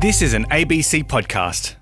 This 0.00 0.22
is 0.22 0.32
an 0.32 0.44
ABC 0.44 1.02
podcast. 1.02 1.74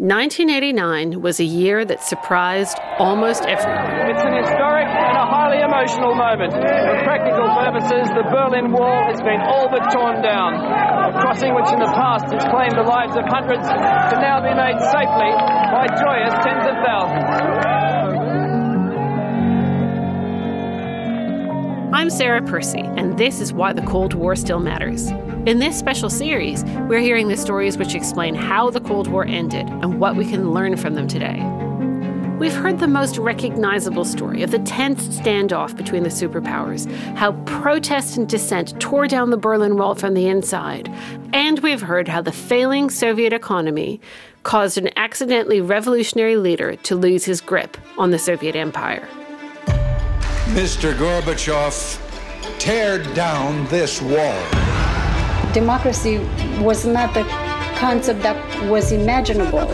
1989 0.00 1.20
was 1.20 1.38
a 1.38 1.44
year 1.44 1.84
that 1.84 2.02
surprised 2.02 2.78
almost 2.98 3.42
everyone. 3.42 4.08
It's 4.08 4.24
an 4.24 4.32
historic 4.40 4.88
and 4.88 5.16
a 5.20 5.26
highly 5.28 5.60
emotional 5.60 6.14
moment. 6.14 6.56
For 6.56 6.96
practical 7.04 7.44
purposes, 7.52 8.08
the 8.16 8.24
Berlin 8.32 8.72
Wall 8.72 9.04
has 9.04 9.20
been 9.20 9.44
all 9.44 9.68
but 9.68 9.84
torn 9.92 10.22
down. 10.22 10.54
A 10.56 11.12
crossing 11.20 11.52
which 11.52 11.68
in 11.68 11.78
the 11.78 11.92
past 11.92 12.32
has 12.32 12.48
claimed 12.48 12.72
the 12.72 12.88
lives 12.88 13.12
of 13.20 13.28
hundreds 13.28 13.68
can 13.68 14.24
now 14.24 14.40
be 14.40 14.56
made 14.56 14.80
safely 14.88 15.28
by 15.76 15.84
joyous 15.92 16.32
tens 16.40 16.64
of 16.72 16.76
thousands. 16.80 17.36
I'm 21.92 22.08
Sarah 22.08 22.40
Percy, 22.40 22.80
and 22.80 23.18
this 23.18 23.42
is 23.42 23.52
why 23.52 23.74
the 23.74 23.82
Cold 23.82 24.14
War 24.14 24.34
still 24.34 24.60
matters. 24.60 25.12
In 25.46 25.60
this 25.60 25.78
special 25.78 26.10
series, 26.10 26.64
we're 26.88 26.98
hearing 26.98 27.28
the 27.28 27.36
stories 27.36 27.78
which 27.78 27.94
explain 27.94 28.34
how 28.34 28.68
the 28.68 28.80
Cold 28.80 29.06
War 29.06 29.24
ended 29.24 29.68
and 29.68 30.00
what 30.00 30.16
we 30.16 30.28
can 30.28 30.50
learn 30.50 30.76
from 30.76 30.96
them 30.96 31.06
today. 31.06 31.40
We've 32.40 32.52
heard 32.52 32.80
the 32.80 32.88
most 32.88 33.16
recognizable 33.16 34.04
story 34.04 34.42
of 34.42 34.50
the 34.50 34.58
tense 34.58 35.06
standoff 35.06 35.76
between 35.76 36.02
the 36.02 36.08
superpowers, 36.08 36.90
how 37.14 37.30
protest 37.44 38.16
and 38.16 38.28
dissent 38.28 38.80
tore 38.80 39.06
down 39.06 39.30
the 39.30 39.36
Berlin 39.36 39.76
Wall 39.76 39.94
from 39.94 40.14
the 40.14 40.26
inside, 40.26 40.92
and 41.32 41.60
we've 41.60 41.80
heard 41.80 42.08
how 42.08 42.22
the 42.22 42.32
failing 42.32 42.90
Soviet 42.90 43.32
economy 43.32 44.00
caused 44.42 44.76
an 44.78 44.90
accidentally 44.96 45.60
revolutionary 45.60 46.36
leader 46.36 46.74
to 46.74 46.96
lose 46.96 47.24
his 47.24 47.40
grip 47.40 47.76
on 47.98 48.10
the 48.10 48.18
Soviet 48.18 48.56
Empire. 48.56 49.06
Mr. 50.56 50.92
Gorbachev, 50.94 52.02
tear 52.58 52.98
down 53.14 53.64
this 53.68 54.02
wall 54.02 54.65
democracy 55.56 56.18
was 56.60 56.84
not 56.84 57.14
the 57.14 57.24
concept 57.78 58.20
that 58.22 58.36
was 58.70 58.92
imaginable. 58.92 59.64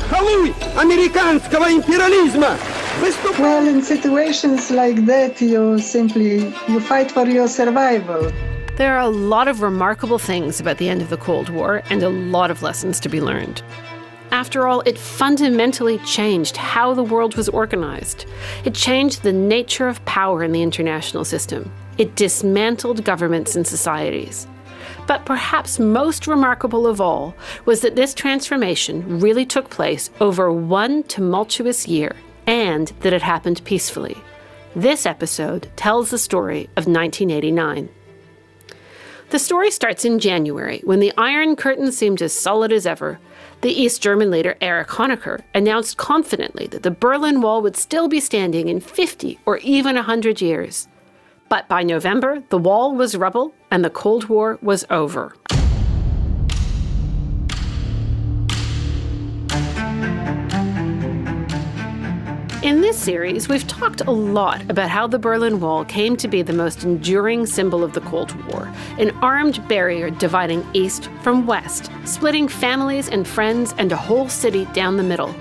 Well, 3.40 3.66
in 3.66 3.82
situations 3.82 4.70
like 4.70 5.06
that, 5.06 5.40
you 5.40 5.80
simply 5.80 6.54
you 6.68 6.78
fight 6.78 7.10
for 7.10 7.26
your 7.26 7.48
survival. 7.48 8.30
There 8.76 8.94
are 8.96 9.00
a 9.00 9.16
lot 9.34 9.48
of 9.48 9.60
remarkable 9.60 10.20
things 10.20 10.60
about 10.60 10.78
the 10.78 10.88
end 10.88 11.02
of 11.02 11.10
the 11.10 11.16
Cold 11.16 11.48
War 11.48 11.82
and 11.90 12.04
a 12.04 12.08
lot 12.08 12.52
of 12.52 12.62
lessons 12.62 13.00
to 13.00 13.08
be 13.08 13.20
learned. 13.20 13.60
After 14.30 14.68
all, 14.68 14.82
it 14.82 14.96
fundamentally 14.96 15.98
changed 16.18 16.56
how 16.56 16.94
the 16.94 17.02
world 17.02 17.34
was 17.34 17.48
organized. 17.48 18.24
It 18.64 18.74
changed 18.74 19.24
the 19.24 19.32
nature 19.32 19.88
of 19.88 20.04
power 20.04 20.44
in 20.44 20.52
the 20.52 20.62
international 20.62 21.24
system. 21.24 21.70
It 21.98 22.14
dismantled 22.14 23.04
governments 23.04 23.56
and 23.56 23.66
societies. 23.66 24.46
But 25.06 25.24
perhaps 25.24 25.78
most 25.78 26.26
remarkable 26.26 26.86
of 26.86 27.00
all 27.00 27.34
was 27.64 27.80
that 27.80 27.96
this 27.96 28.14
transformation 28.14 29.20
really 29.20 29.44
took 29.44 29.68
place 29.68 30.10
over 30.20 30.52
one 30.52 31.02
tumultuous 31.04 31.88
year 31.88 32.16
and 32.46 32.88
that 33.00 33.12
it 33.12 33.22
happened 33.22 33.64
peacefully. 33.64 34.16
This 34.74 35.04
episode 35.04 35.68
tells 35.76 36.10
the 36.10 36.18
story 36.18 36.64
of 36.76 36.86
1989. 36.86 37.88
The 39.30 39.38
story 39.38 39.70
starts 39.70 40.04
in 40.04 40.18
January 40.18 40.82
when 40.84 41.00
the 41.00 41.12
Iron 41.16 41.56
Curtain 41.56 41.90
seemed 41.90 42.20
as 42.20 42.34
solid 42.34 42.70
as 42.70 42.86
ever. 42.86 43.18
The 43.62 43.72
East 43.72 44.02
German 44.02 44.30
leader 44.30 44.56
Erich 44.60 44.88
Honecker 44.88 45.40
announced 45.54 45.96
confidently 45.96 46.66
that 46.66 46.82
the 46.82 46.90
Berlin 46.90 47.40
Wall 47.40 47.62
would 47.62 47.76
still 47.76 48.08
be 48.08 48.20
standing 48.20 48.68
in 48.68 48.80
50 48.80 49.38
or 49.46 49.56
even 49.58 49.94
100 49.96 50.42
years. 50.42 50.86
But 51.52 51.68
by 51.68 51.82
November, 51.82 52.42
the 52.48 52.56
wall 52.56 52.94
was 52.94 53.14
rubble 53.14 53.52
and 53.70 53.84
the 53.84 53.90
Cold 53.90 54.30
War 54.30 54.58
was 54.62 54.86
over. 54.88 55.36
In 62.62 62.80
this 62.80 62.96
series, 62.96 63.50
we've 63.50 63.66
talked 63.66 64.00
a 64.00 64.10
lot 64.10 64.62
about 64.70 64.88
how 64.88 65.06
the 65.06 65.18
Berlin 65.18 65.60
Wall 65.60 65.84
came 65.84 66.16
to 66.16 66.26
be 66.26 66.40
the 66.40 66.54
most 66.54 66.84
enduring 66.84 67.44
symbol 67.44 67.84
of 67.84 67.92
the 67.92 68.00
Cold 68.00 68.32
War 68.50 68.72
an 68.98 69.10
armed 69.20 69.68
barrier 69.68 70.08
dividing 70.08 70.66
East 70.72 71.10
from 71.20 71.46
West, 71.46 71.90
splitting 72.06 72.48
families 72.48 73.10
and 73.10 73.28
friends 73.28 73.74
and 73.76 73.92
a 73.92 73.96
whole 73.96 74.30
city 74.30 74.64
down 74.72 74.96
the 74.96 75.02
middle. 75.02 75.34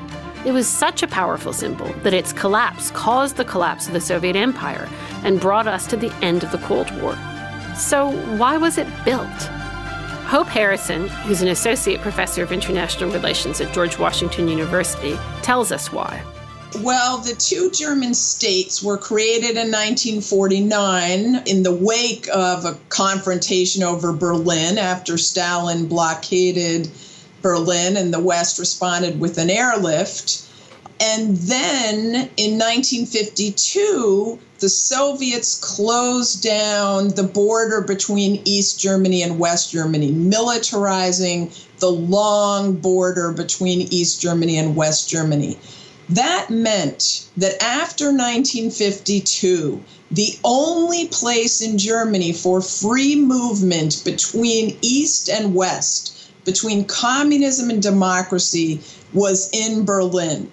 It 0.43 0.53
was 0.53 0.67
such 0.67 1.03
a 1.03 1.07
powerful 1.07 1.53
symbol 1.53 1.93
that 2.01 2.15
its 2.15 2.33
collapse 2.33 2.89
caused 2.91 3.37
the 3.37 3.45
collapse 3.45 3.85
of 3.85 3.93
the 3.93 4.01
Soviet 4.01 4.35
Empire 4.35 4.89
and 5.23 5.39
brought 5.39 5.67
us 5.67 5.85
to 5.87 5.95
the 5.95 6.11
end 6.23 6.43
of 6.43 6.51
the 6.51 6.57
Cold 6.59 6.89
War. 6.99 7.15
So, 7.75 8.09
why 8.37 8.57
was 8.57 8.79
it 8.79 8.87
built? 9.05 9.27
Hope 10.25 10.47
Harrison, 10.47 11.09
who's 11.09 11.43
an 11.43 11.49
associate 11.49 12.01
professor 12.01 12.41
of 12.41 12.51
international 12.51 13.11
relations 13.11 13.61
at 13.61 13.71
George 13.71 13.99
Washington 13.99 14.47
University, 14.47 15.15
tells 15.43 15.71
us 15.71 15.91
why. 15.91 16.23
Well, 16.79 17.19
the 17.19 17.35
two 17.35 17.69
German 17.69 18.13
states 18.15 18.81
were 18.81 18.97
created 18.97 19.51
in 19.51 19.69
1949 19.69 21.43
in 21.45 21.63
the 21.63 21.75
wake 21.75 22.27
of 22.33 22.65
a 22.65 22.77
confrontation 22.89 23.83
over 23.83 24.11
Berlin 24.13 24.79
after 24.79 25.17
Stalin 25.17 25.87
blockaded 25.87 26.89
Berlin 27.41 27.97
and 27.97 28.13
the 28.13 28.19
West 28.19 28.59
responded 28.59 29.19
with 29.19 29.37
an 29.37 29.49
airlift. 29.49 30.47
And 30.99 31.35
then 31.37 32.29
in 32.37 32.59
1952, 32.59 34.39
the 34.59 34.69
Soviets 34.69 35.55
closed 35.55 36.43
down 36.43 37.09
the 37.09 37.23
border 37.23 37.81
between 37.81 38.41
East 38.45 38.79
Germany 38.79 39.23
and 39.23 39.39
West 39.39 39.71
Germany, 39.71 40.11
militarizing 40.11 41.51
the 41.79 41.89
long 41.89 42.73
border 42.73 43.31
between 43.31 43.81
East 43.91 44.21
Germany 44.21 44.57
and 44.59 44.75
West 44.75 45.09
Germany. 45.09 45.57
That 46.09 46.49
meant 46.49 47.27
that 47.37 47.61
after 47.63 48.05
1952, 48.05 49.81
the 50.11 50.37
only 50.43 51.07
place 51.07 51.61
in 51.61 51.77
Germany 51.77 52.33
for 52.33 52.61
free 52.61 53.15
movement 53.15 54.03
between 54.03 54.77
East 54.81 55.29
and 55.29 55.55
West, 55.55 56.13
between 56.45 56.85
communism 56.85 57.69
and 57.69 57.81
democracy, 57.81 58.81
was 59.13 59.49
in 59.51 59.85
Berlin. 59.85 60.49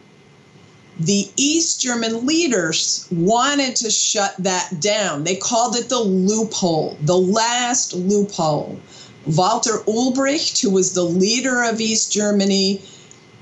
The 1.00 1.30
East 1.36 1.80
German 1.80 2.26
leaders 2.26 3.06
wanted 3.12 3.76
to 3.76 3.90
shut 3.90 4.34
that 4.38 4.80
down. 4.80 5.22
They 5.22 5.36
called 5.36 5.76
it 5.76 5.88
the 5.88 6.00
loophole, 6.00 6.98
the 7.02 7.16
last 7.16 7.94
loophole. 7.94 8.80
Walter 9.26 9.78
Ulbricht, 9.86 10.60
who 10.60 10.70
was 10.70 10.92
the 10.92 11.04
leader 11.04 11.62
of 11.62 11.80
East 11.80 12.10
Germany, 12.10 12.82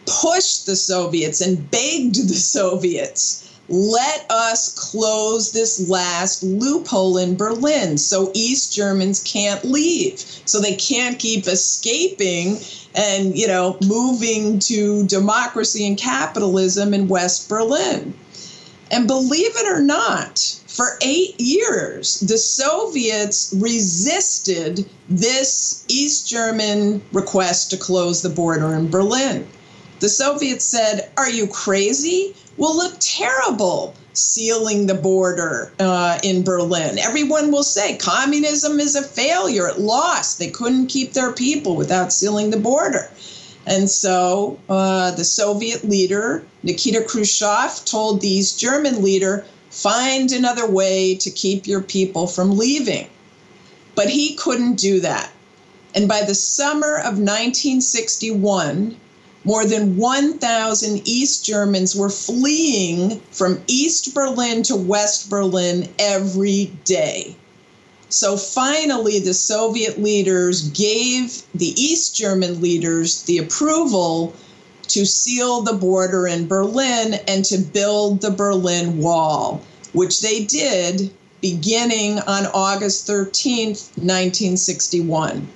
pushed 0.05 0.67
the 0.67 0.77
Soviets 0.77 1.41
and 1.41 1.71
begged 1.71 2.29
the 2.29 2.35
Soviets, 2.57 3.49
let 3.69 4.27
us 4.31 4.73
close 4.91 5.53
this 5.53 5.89
last 5.89 6.43
loophole 6.43 7.19
in 7.19 7.37
Berlin 7.37 7.99
so 7.99 8.31
East 8.35 8.73
Germans 8.73 9.23
can't 9.23 9.65
leave. 9.65 10.21
So 10.21 10.61
they 10.61 10.77
can't 10.77 11.19
keep 11.19 11.47
escaping 11.47 12.59
and, 12.95 13.37
you 13.37 13.49
know, 13.49 13.77
moving 13.85 14.59
to 14.61 15.07
democracy 15.07 15.87
and 15.87 15.99
capitalism 15.99 16.95
in 16.95 17.09
West 17.09 17.49
Berlin. 17.49 18.15
And 18.91 19.09
believe 19.09 19.57
it 19.57 19.67
or 19.67 19.83
not, 19.83 20.39
for 20.69 20.97
eight 21.03 21.35
years, 21.41 22.21
the 22.21 22.39
Soviets 22.39 23.53
resisted 23.59 24.89
this 25.09 25.85
East 25.89 26.29
German 26.29 27.03
request 27.13 27.71
to 27.71 27.77
close 27.77 28.23
the 28.23 28.29
border 28.29 28.75
in 28.75 28.91
Berlin. 28.91 29.47
The 29.99 30.09
Soviets 30.09 30.65
said, 30.65 31.11
Are 31.17 31.31
you 31.31 31.49
crazy? 31.49 32.35
We'll 32.57 32.77
look 32.77 32.95
terrible 33.01 33.95
sealing 34.15 34.87
the 34.87 34.95
border 34.95 35.73
uh, 35.79 36.19
in 36.23 36.43
Berlin. 36.43 36.99
Everyone 36.99 37.51
will 37.53 37.63
say 37.63 37.97
communism 37.97 38.81
is 38.81 38.97
a 38.97 39.03
failure. 39.03 39.69
It 39.69 39.79
lost. 39.79 40.39
They 40.39 40.51
couldn't 40.51 40.87
keep 40.87 41.13
their 41.13 41.33
people 41.33 41.77
without 41.77 42.13
sealing 42.13 42.51
the 42.51 42.59
border. 42.59 43.11
And 43.67 43.91
so 43.91 44.59
uh, 44.69 45.11
the 45.11 45.25
Soviet 45.25 45.85
leader, 45.85 46.45
Nikita 46.63 47.03
Khrushchev, 47.03 47.85
told 47.85 48.21
the 48.21 48.29
East 48.29 48.59
German 48.59 49.03
leader, 49.03 49.45
find 49.71 50.33
another 50.33 50.71
way 50.71 51.17
to 51.17 51.31
keep 51.31 51.67
your 51.67 51.83
people 51.83 52.27
from 52.27 52.57
leaving. 52.57 53.09
But 53.95 54.09
he 54.09 54.35
couldn't 54.37 54.77
do 54.77 55.01
that. 55.01 55.31
And 55.95 56.09
by 56.09 56.23
the 56.23 56.35
summer 56.35 56.97
of 56.97 57.19
1961, 57.19 58.97
more 59.47 59.65
than 59.65 59.97
1,000 59.97 61.03
East 61.05 61.45
Germans 61.45 61.95
were 61.95 62.11
fleeing 62.11 63.21
from 63.31 63.63
East 63.69 64.13
Berlin 64.13 64.65
to 64.65 64.75
West 64.75 65.31
Berlin 65.31 65.89
every 66.01 66.73
day. 66.85 67.37
So 68.09 68.37
finally, 68.37 69.21
the 69.21 69.35
Soviet 69.35 70.03
leaders 70.03 70.69
gave 70.71 71.43
the 71.55 71.81
East 71.81 72.17
German 72.17 72.61
leaders 72.61 73.23
the 73.23 73.39
approval 73.39 74.35
to 74.89 75.07
seal 75.07 75.63
the 75.63 75.75
border 75.75 76.27
in 76.27 76.49
Berlin 76.49 77.15
and 77.29 77.45
to 77.45 77.59
build 77.59 78.23
the 78.23 78.33
Berlin 78.33 78.99
Wall, 78.99 79.61
which 79.93 80.23
they 80.23 80.45
did 80.45 81.09
beginning 81.41 82.19
on 82.21 82.47
August 82.47 83.07
13th, 83.07 83.95
1961. 83.97 85.47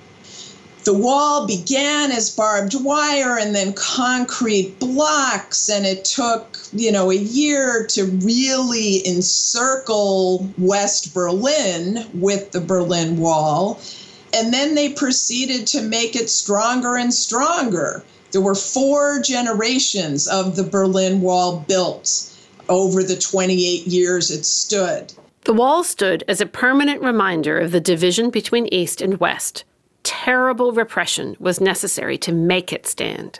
The 0.83 0.93
wall 0.93 1.45
began 1.45 2.11
as 2.11 2.29
barbed 2.29 2.73
wire 2.83 3.37
and 3.37 3.53
then 3.53 3.73
concrete 3.73 4.79
blocks 4.79 5.69
and 5.69 5.85
it 5.85 6.03
took 6.05 6.57
you 6.73 6.91
know 6.91 7.11
a 7.11 7.15
year 7.15 7.85
to 7.87 8.05
really 8.05 9.05
encircle 9.07 10.49
west 10.57 11.13
berlin 11.13 12.05
with 12.13 12.51
the 12.51 12.61
berlin 12.61 13.17
wall. 13.17 13.79
And 14.33 14.53
then 14.53 14.75
they 14.75 14.93
proceeded 14.93 15.67
to 15.67 15.81
make 15.81 16.15
it 16.15 16.29
stronger 16.29 16.95
and 16.95 17.13
stronger. 17.13 18.01
There 18.31 18.39
were 18.39 18.55
four 18.55 19.21
generations 19.21 20.27
of 20.27 20.55
the 20.55 20.63
berlin 20.63 21.21
wall 21.21 21.65
built. 21.67 22.27
Over 22.69 23.03
the 23.03 23.17
28 23.17 23.85
years 23.87 24.31
it 24.31 24.45
stood. 24.45 25.13
The 25.43 25.53
wall 25.53 25.83
stood 25.83 26.23
as 26.27 26.39
a 26.39 26.45
permanent 26.45 27.01
reminder 27.01 27.59
of 27.59 27.71
the 27.71 27.81
division 27.81 28.29
between 28.29 28.67
east 28.67 29.01
and 29.01 29.19
west 29.19 29.65
terrible 30.11 30.73
repression 30.73 31.37
was 31.39 31.61
necessary 31.61 32.17
to 32.17 32.33
make 32.33 32.73
it 32.73 32.85
stand. 32.85 33.39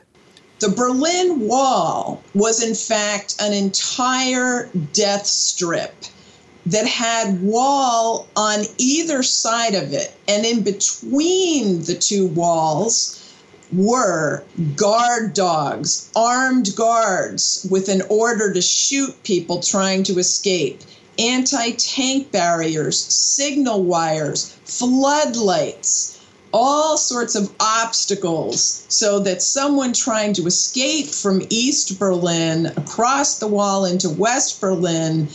The 0.59 0.69
Berlin 0.69 1.45
Wall 1.45 2.23
was, 2.33 2.63
in 2.63 2.75
fact, 2.75 3.35
an 3.41 3.51
entire 3.51 4.69
death 4.93 5.25
strip 5.25 5.93
that 6.65 6.87
had 6.87 7.41
wall 7.41 8.25
on 8.37 8.61
either 8.77 9.21
side 9.21 9.75
of 9.75 9.91
it. 9.91 10.15
And 10.29 10.45
in 10.45 10.63
between 10.63 11.81
the 11.81 11.95
two 11.95 12.27
walls 12.27 13.35
were 13.73 14.45
guard 14.77 15.33
dogs, 15.33 16.09
armed 16.15 16.73
guards 16.77 17.67
with 17.69 17.89
an 17.89 18.01
order 18.07 18.53
to 18.53 18.61
shoot 18.61 19.21
people 19.23 19.59
trying 19.59 20.03
to 20.03 20.19
escape, 20.19 20.79
anti 21.19 21.71
tank 21.71 22.31
barriers, 22.31 22.97
signal 22.97 23.83
wires, 23.83 24.55
floodlights 24.63 26.20
all 26.53 26.97
sorts 26.97 27.35
of 27.35 27.53
obstacles 27.59 28.85
so 28.89 29.19
that 29.19 29.41
someone 29.41 29.93
trying 29.93 30.33
to 30.33 30.45
escape 30.45 31.07
from 31.07 31.41
East 31.49 31.99
Berlin 31.99 32.67
across 32.77 33.39
the 33.39 33.47
wall 33.47 33.85
into 33.85 34.09
West 34.09 34.59
Berlin 34.59 35.27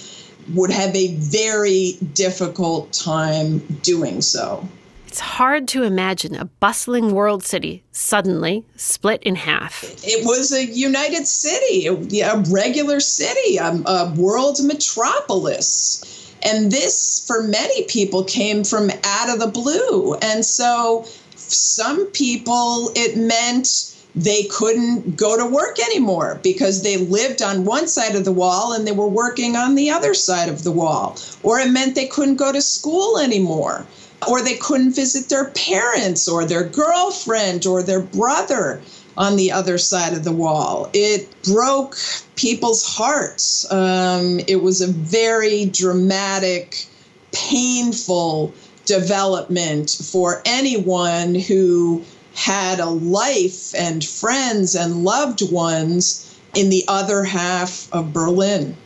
would 0.55 0.71
have 0.71 0.95
a 0.95 1.15
very 1.17 1.99
difficult 2.13 2.93
time 2.93 3.59
doing 3.83 4.21
so. 4.21 4.67
It's 5.07 5.21
hard 5.21 5.67
to 5.69 5.83
imagine 5.83 6.35
a 6.35 6.45
bustling 6.45 7.15
world 7.15 7.43
city 7.43 7.83
suddenly 7.91 8.65
split 8.77 9.23
in 9.23 9.37
half. 9.37 9.83
It 10.05 10.27
was 10.27 10.53
a 10.53 10.67
united 10.67 11.27
city, 11.27 11.87
a, 11.87 12.37
regular 12.51 13.01
city, 13.01 13.57
a, 13.57 13.81
a 13.87 14.13
world 14.15 14.59
metropolis. 14.63 16.05
And 16.47 16.71
this, 16.71 17.25
for 17.27 17.43
many 17.43 17.83
people, 17.85 18.23
came 18.23 18.63
from 18.63 18.91
out 19.03 19.29
of 19.29 19.41
the 19.41 19.49
blue. 19.49 20.15
And 20.23 20.45
so, 20.45 21.05
some 21.35 22.07
people, 22.07 22.93
it 22.95 23.17
meant 23.17 23.97
they 24.15 24.45
couldn't 24.45 25.17
go 25.17 25.37
to 25.37 25.45
work 25.45 25.81
anymore 25.81 26.39
because 26.45 26.83
they 26.83 26.99
lived 26.99 27.43
on 27.43 27.65
one 27.65 27.89
side 27.89 28.15
of 28.15 28.25
the 28.25 28.33
wall 28.33 28.73
and 28.73 28.87
they 28.87 28.93
were 28.93 29.09
working 29.09 29.57
on 29.57 29.75
the 29.75 29.91
other 29.91 30.15
side 30.15 30.49
of 30.49 30.63
the 30.63 30.71
wall. 30.71 31.19
Or 31.43 31.59
it 31.59 31.71
meant 31.71 31.97
they 31.97 32.07
couldn't 32.07 32.37
go 32.37 32.53
to 32.53 32.63
school 32.63 33.19
anymore. 33.19 33.85
Or 34.27 34.41
they 34.41 34.57
couldn't 34.57 34.95
visit 34.95 35.29
their 35.29 35.51
parents 35.51 36.29
or 36.29 36.45
their 36.45 36.65
girlfriend 36.65 37.67
or 37.67 37.83
their 37.83 38.01
brother 38.01 38.81
on 39.19 39.37
the 39.37 39.53
other 39.53 39.79
side 39.79 40.13
of 40.13 40.25
the 40.25 40.33
wall. 40.33 40.91
It 40.93 41.29
broke 41.43 41.97
people's 42.37 42.85
hearts. 42.85 43.71
Um, 43.73 44.41
it 44.47 44.63
was 44.63 44.81
a 44.81 44.89
very 44.89 45.67
dramatic, 45.67 46.87
painful 47.33 48.53
development 48.85 49.91
for 49.91 50.43
anyone 50.45 51.35
who 51.35 52.05
had 52.35 52.79
a 52.81 52.87
life 52.87 53.75
and 53.75 54.05
friends 54.05 54.75
and 54.75 55.05
loved 55.05 55.51
ones 55.51 56.39
in 56.55 56.69
the 56.71 56.85
other 56.87 57.25
half 57.25 57.93
of 57.93 58.13
Berlin. 58.13 58.77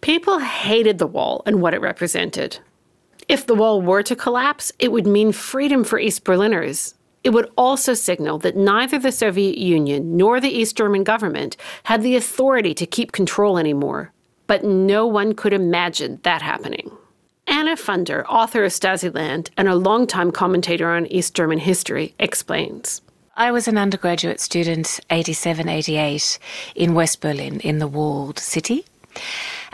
People 0.00 0.38
hated 0.38 0.98
the 0.98 1.06
wall 1.06 1.42
and 1.46 1.62
what 1.62 1.74
it 1.74 1.80
represented. 1.80 2.58
If 3.28 3.46
the 3.46 3.54
wall 3.54 3.80
were 3.80 4.02
to 4.02 4.16
collapse, 4.16 4.72
it 4.78 4.90
would 4.90 5.06
mean 5.06 5.32
freedom 5.32 5.84
for 5.84 5.98
East 5.98 6.24
Berliners, 6.24 6.94
it 7.24 7.30
would 7.30 7.50
also 7.56 7.94
signal 7.94 8.38
that 8.38 8.56
neither 8.56 8.98
the 8.98 9.12
Soviet 9.12 9.58
Union 9.58 10.16
nor 10.16 10.40
the 10.40 10.48
East 10.48 10.76
German 10.76 11.04
government 11.04 11.56
had 11.84 12.02
the 12.02 12.16
authority 12.16 12.74
to 12.74 12.86
keep 12.86 13.12
control 13.12 13.58
anymore. 13.58 14.12
But 14.46 14.64
no 14.64 15.06
one 15.06 15.34
could 15.34 15.52
imagine 15.52 16.20
that 16.24 16.42
happening. 16.42 16.90
Anna 17.46 17.76
Funder, 17.76 18.24
author 18.28 18.64
of 18.64 18.72
Stasiland 18.72 19.50
and 19.56 19.68
a 19.68 19.74
longtime 19.74 20.32
commentator 20.32 20.90
on 20.90 21.06
East 21.06 21.34
German 21.34 21.58
history, 21.58 22.14
explains. 22.18 23.02
I 23.36 23.50
was 23.50 23.66
an 23.66 23.78
undergraduate 23.78 24.40
student, 24.40 25.00
87 25.10 25.68
88, 25.68 26.38
in 26.74 26.94
West 26.94 27.20
Berlin, 27.20 27.60
in 27.60 27.78
the 27.78 27.86
walled 27.86 28.38
city. 28.38 28.84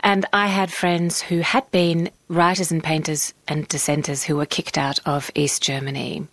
And 0.02 0.26
I 0.32 0.46
had 0.46 0.72
friends 0.72 1.22
who 1.22 1.40
had 1.40 1.68
been 1.70 2.10
writers 2.28 2.70
and 2.70 2.82
painters 2.82 3.34
and 3.48 3.66
dissenters 3.66 4.22
who 4.24 4.36
were 4.36 4.46
kicked 4.46 4.78
out 4.78 5.00
of 5.04 5.30
East 5.34 5.62
Germany. 5.62 6.26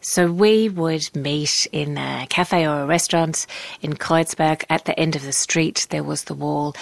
So 0.00 0.30
we 0.30 0.68
would 0.68 1.14
meet 1.14 1.66
in 1.72 1.98
a 1.98 2.26
cafe 2.28 2.66
or 2.66 2.80
a 2.80 2.86
restaurant 2.86 3.46
in 3.82 3.94
Kreuzberg. 3.94 4.64
At 4.70 4.84
the 4.84 4.98
end 4.98 5.16
of 5.16 5.22
the 5.22 5.32
street, 5.32 5.86
there 5.90 6.04
was 6.04 6.24
the 6.24 6.34
wall. 6.34 6.74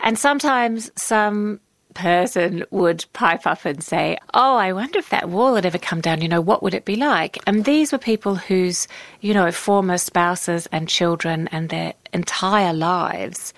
And 0.00 0.18
sometimes 0.18 0.90
some 0.96 1.60
person 1.94 2.64
would 2.70 3.04
pipe 3.12 3.46
up 3.46 3.64
and 3.64 3.82
say, 3.82 4.16
Oh, 4.34 4.56
I 4.56 4.72
wonder 4.72 4.98
if 4.98 5.10
that 5.10 5.28
wall 5.28 5.54
had 5.54 5.66
ever 5.66 5.78
come 5.78 6.00
down, 6.00 6.22
you 6.22 6.28
know, 6.28 6.40
what 6.40 6.62
would 6.62 6.74
it 6.74 6.84
be 6.84 6.96
like? 6.96 7.38
And 7.46 7.64
these 7.64 7.92
were 7.92 7.98
people 7.98 8.36
whose, 8.36 8.88
you 9.20 9.34
know, 9.34 9.50
former 9.50 9.98
spouses 9.98 10.66
and 10.72 10.88
children 10.88 11.48
and 11.52 11.68
their 11.68 11.94
entire 12.12 12.72
lives 12.72 13.52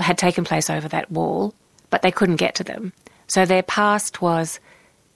had 0.00 0.18
taken 0.18 0.44
place 0.44 0.70
over 0.70 0.88
that 0.88 1.10
wall, 1.10 1.54
but 1.90 2.02
they 2.02 2.12
couldn't 2.12 2.36
get 2.36 2.54
to 2.56 2.64
them. 2.64 2.92
So 3.26 3.44
their 3.44 3.62
past 3.62 4.22
was 4.22 4.60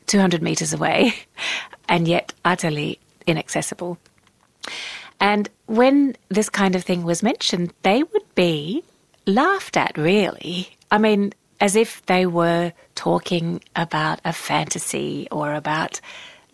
200 0.06 0.42
metres 0.42 0.72
away 0.72 1.14
and 1.88 2.08
yet 2.08 2.32
utterly 2.44 2.98
inaccessible. 3.26 3.98
And 5.20 5.48
when 5.66 6.16
this 6.28 6.48
kind 6.48 6.74
of 6.74 6.84
thing 6.84 7.04
was 7.04 7.22
mentioned, 7.22 7.72
they 7.82 8.02
would 8.02 8.34
be 8.34 8.82
laughed 9.26 9.76
at, 9.76 9.96
really. 9.96 10.76
I 10.90 10.98
mean, 10.98 11.32
as 11.60 11.76
if 11.76 12.04
they 12.06 12.26
were 12.26 12.72
talking 12.96 13.62
about 13.76 14.20
a 14.24 14.32
fantasy 14.32 15.28
or 15.30 15.54
about 15.54 16.00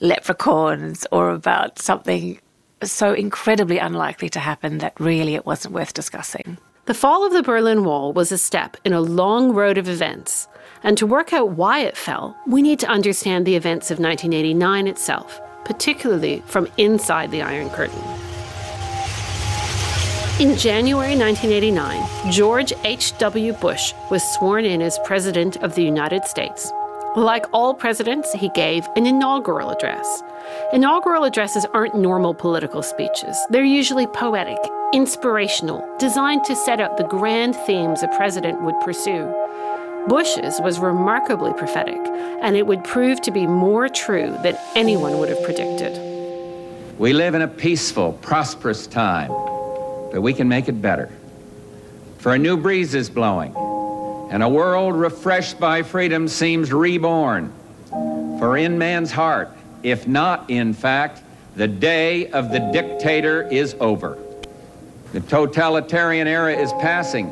leprechauns 0.01 1.07
or 1.11 1.31
about 1.31 1.79
something 1.79 2.39
so 2.83 3.13
incredibly 3.15 3.79
unlikely 3.79 4.29
to 4.29 4.39
happen 4.39 4.79
that 4.79 5.01
really 5.01 5.35
it 5.35 5.47
wasn't 5.47 5.75
worth 5.75 5.95
discussing. 5.95 6.59
The 6.85 6.95
fall 6.95 7.27
of 7.27 7.33
the 7.33 7.43
Berlin 7.43 7.85
Wall 7.85 8.13
was 8.13 8.31
a 8.31 8.39
step 8.39 8.77
in 8.85 8.93
a 8.93 9.01
long 9.01 9.53
road 9.53 9.79
of 9.79 9.89
events. 9.89 10.47
And 10.83 10.97
to 10.99 11.07
work 11.07 11.33
out 11.33 11.51
why 11.51 11.81
it 11.81 11.97
fell, 11.97 12.37
we 12.47 12.63
need 12.63 12.79
to 12.81 12.87
understand 12.87 13.47
the 13.47 13.57
events 13.57 13.91
of 13.91 13.99
1989 13.99 14.87
itself 14.87 15.41
particularly 15.69 16.43
from 16.47 16.67
inside 16.79 17.31
the 17.31 17.43
Iron 17.43 17.69
Curtain. 17.69 18.03
In 20.41 20.57
January 20.57 21.15
1989, 21.15 22.33
George 22.33 22.73
H.W. 22.85 23.53
Bush 23.55 23.93
was 24.11 24.23
sworn 24.35 24.65
in 24.65 24.81
as 24.81 24.99
President 25.05 25.57
of 25.59 25.75
the 25.75 25.83
United 25.83 26.25
States. 26.25 26.73
Like 27.17 27.45
all 27.53 27.75
presidents, 27.75 28.33
he 28.33 28.49
gave 28.51 28.87
an 28.97 29.05
inaugural 29.05 29.71
address. 29.71 30.23
Inaugural 30.73 31.25
addresses 31.25 31.67
aren't 31.75 31.97
normal 31.97 32.33
political 32.33 32.83
speeches. 32.83 33.37
They're 33.51 33.63
usually 33.63 34.07
poetic, 34.07 34.59
inspirational, 34.95 35.87
designed 35.99 36.45
to 36.45 36.57
set 36.57 36.81
out 36.81 36.97
the 36.97 37.05
grand 37.05 37.57
themes 37.67 38.03
a 38.03 38.09
president 38.17 38.63
would 38.63 38.81
pursue. 38.81 39.27
Bush's 40.09 40.59
was 40.61 40.79
remarkably 40.79 41.53
prophetic, 41.53 41.99
and 42.43 42.57
it 42.57 42.67
would 42.67 42.83
prove 42.83 43.21
to 43.23 43.31
be 43.31 43.47
more 43.47 43.89
true 43.91 44.37
than 44.43 44.57
anyone 44.75 45.19
would 45.19 45.29
have 45.29 45.43
predicted. 45.43 45.93
We 46.99 47.13
live 47.13 47.35
in 47.35 47.43
a 47.43 47.49
peaceful, 47.49 48.15
prosperous 48.15 48.87
time, 48.87 49.29
but 49.29 50.23
we 50.23 50.33
can 50.33 50.49
make 50.49 50.69
it 50.69 50.81
better. 50.81 51.11
For 52.19 52.35
a 52.35 52.39
new 52.39 52.57
breeze 52.57 52.95
is 52.95 53.11
blowing, 53.11 53.55
and 54.31 54.43
a 54.43 54.49
world 54.49 54.97
refreshed 54.97 55.61
by 55.61 55.83
freedom 55.83 56.27
seems 56.27 56.73
reborn. 56.73 57.53
For 57.91 58.57
in 58.57 58.79
man's 58.79 59.13
heart, 59.13 59.51
if 59.83 60.09
not 60.09 60.49
in 60.49 60.73
fact, 60.73 61.23
the 61.55 61.69
day 61.69 62.31
of 62.31 62.51
the 62.51 62.61
dictator 62.73 63.43
is 63.49 63.77
over. 63.79 64.17
The 65.13 65.21
totalitarian 65.21 66.27
era 66.27 66.55
is 66.55 66.73
passing 66.75 67.31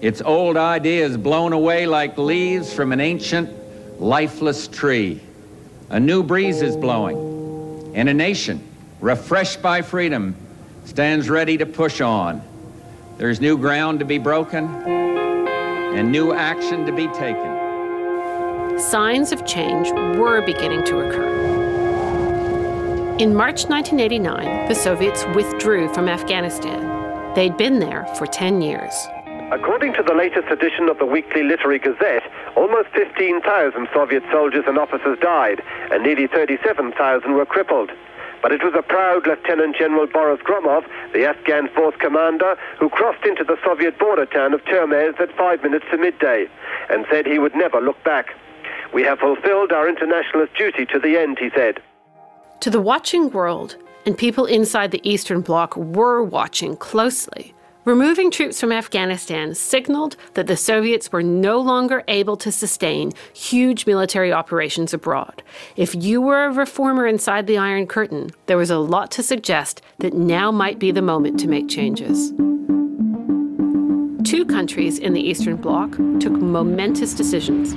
its 0.00 0.22
old 0.22 0.56
ideas 0.56 1.16
blown 1.16 1.52
away 1.52 1.86
like 1.86 2.16
leaves 2.16 2.72
from 2.72 2.92
an 2.92 3.00
ancient, 3.00 3.50
lifeless 4.00 4.68
tree. 4.68 5.20
A 5.90 5.98
new 5.98 6.22
breeze 6.22 6.62
is 6.62 6.76
blowing, 6.76 7.92
and 7.94 8.08
a 8.08 8.14
nation, 8.14 8.62
refreshed 9.00 9.60
by 9.60 9.82
freedom, 9.82 10.36
stands 10.84 11.28
ready 11.28 11.56
to 11.58 11.66
push 11.66 12.00
on. 12.00 12.42
There's 13.16 13.40
new 13.40 13.58
ground 13.58 13.98
to 13.98 14.04
be 14.04 14.18
broken 14.18 14.66
and 14.66 16.12
new 16.12 16.32
action 16.32 16.86
to 16.86 16.92
be 16.92 17.08
taken. 17.08 17.58
Signs 18.78 19.32
of 19.32 19.44
change 19.44 19.90
were 20.16 20.40
beginning 20.42 20.84
to 20.84 20.98
occur. 21.00 21.48
In 23.18 23.34
March 23.34 23.64
1989, 23.66 24.68
the 24.68 24.74
Soviets 24.76 25.24
withdrew 25.34 25.92
from 25.92 26.08
Afghanistan. 26.08 27.34
They'd 27.34 27.56
been 27.56 27.80
there 27.80 28.06
for 28.16 28.26
10 28.26 28.62
years. 28.62 28.94
According 29.50 29.94
to 29.94 30.02
the 30.02 30.12
latest 30.12 30.48
edition 30.48 30.90
of 30.90 30.98
the 30.98 31.06
Weekly 31.06 31.42
Literary 31.42 31.78
Gazette, 31.78 32.30
almost 32.54 32.90
15,000 32.90 33.88
Soviet 33.94 34.22
soldiers 34.30 34.64
and 34.66 34.76
officers 34.76 35.18
died, 35.20 35.62
and 35.90 36.02
nearly 36.02 36.26
37,000 36.26 37.32
were 37.32 37.46
crippled. 37.46 37.90
But 38.42 38.52
it 38.52 38.62
was 38.62 38.74
a 38.76 38.82
proud 38.82 39.26
Lieutenant 39.26 39.74
General 39.74 40.06
Boris 40.06 40.42
Gromov, 40.42 40.84
the 41.14 41.24
Afghan 41.24 41.68
force 41.74 41.96
commander, 41.98 42.56
who 42.78 42.90
crossed 42.90 43.24
into 43.24 43.42
the 43.42 43.56
Soviet 43.64 43.98
border 43.98 44.26
town 44.26 44.52
of 44.52 44.62
Termez 44.64 45.18
at 45.18 45.34
five 45.34 45.62
minutes 45.62 45.86
to 45.90 45.96
midday 45.96 46.46
and 46.90 47.06
said 47.10 47.26
he 47.26 47.38
would 47.38 47.54
never 47.54 47.80
look 47.80 48.02
back. 48.04 48.34
We 48.92 49.02
have 49.04 49.18
fulfilled 49.18 49.72
our 49.72 49.88
internationalist 49.88 50.54
duty 50.58 50.84
to 50.86 50.98
the 50.98 51.16
end, 51.16 51.38
he 51.38 51.48
said. 51.56 51.80
To 52.60 52.68
the 52.68 52.82
watching 52.82 53.30
world, 53.30 53.76
and 54.04 54.16
people 54.16 54.44
inside 54.44 54.90
the 54.90 55.08
Eastern 55.08 55.40
Bloc 55.40 55.74
were 55.74 56.22
watching 56.22 56.76
closely, 56.76 57.54
Removing 57.88 58.30
troops 58.30 58.60
from 58.60 58.70
Afghanistan 58.70 59.54
signaled 59.54 60.14
that 60.34 60.46
the 60.46 60.58
Soviets 60.58 61.10
were 61.10 61.22
no 61.22 61.58
longer 61.58 62.04
able 62.06 62.36
to 62.36 62.52
sustain 62.52 63.12
huge 63.32 63.86
military 63.86 64.30
operations 64.30 64.92
abroad. 64.92 65.42
If 65.74 65.94
you 65.94 66.20
were 66.20 66.44
a 66.44 66.52
reformer 66.52 67.06
inside 67.06 67.46
the 67.46 67.56
Iron 67.56 67.86
Curtain, 67.86 68.28
there 68.44 68.58
was 68.58 68.68
a 68.68 68.76
lot 68.76 69.10
to 69.12 69.22
suggest 69.22 69.80
that 70.00 70.12
now 70.12 70.52
might 70.52 70.78
be 70.78 70.90
the 70.90 71.00
moment 71.00 71.40
to 71.40 71.48
make 71.48 71.70
changes. 71.70 72.28
Two 74.22 74.44
countries 74.44 74.98
in 74.98 75.14
the 75.14 75.26
Eastern 75.26 75.56
Bloc 75.56 75.92
took 76.20 76.32
momentous 76.32 77.14
decisions. 77.14 77.72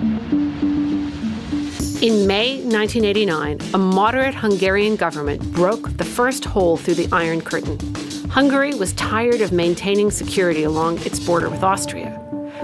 In 2.04 2.28
May 2.28 2.56
1989, 2.64 3.60
a 3.74 3.78
moderate 3.78 4.36
Hungarian 4.36 4.98
government 4.98 5.42
broke 5.54 5.96
the 5.96 6.04
first 6.04 6.44
hole 6.44 6.76
through 6.76 6.96
the 6.96 7.08
Iron 7.14 7.40
Curtain 7.40 7.78
Hungary 8.32 8.74
was 8.74 8.94
tired 8.94 9.42
of 9.42 9.52
maintaining 9.52 10.10
security 10.10 10.64
along 10.64 10.98
its 11.00 11.20
border 11.20 11.50
with 11.50 11.64
Austria. 11.64 12.18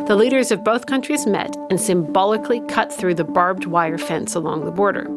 The 0.07 0.15
leaders 0.15 0.49
of 0.49 0.63
both 0.63 0.85
countries 0.85 1.27
met 1.27 1.57
and 1.69 1.79
symbolically 1.79 2.61
cut 2.69 2.89
through 2.89 3.15
the 3.15 3.25
barbed 3.25 3.65
wire 3.65 3.97
fence 3.97 4.33
along 4.33 4.63
the 4.63 4.71
border. 4.71 5.09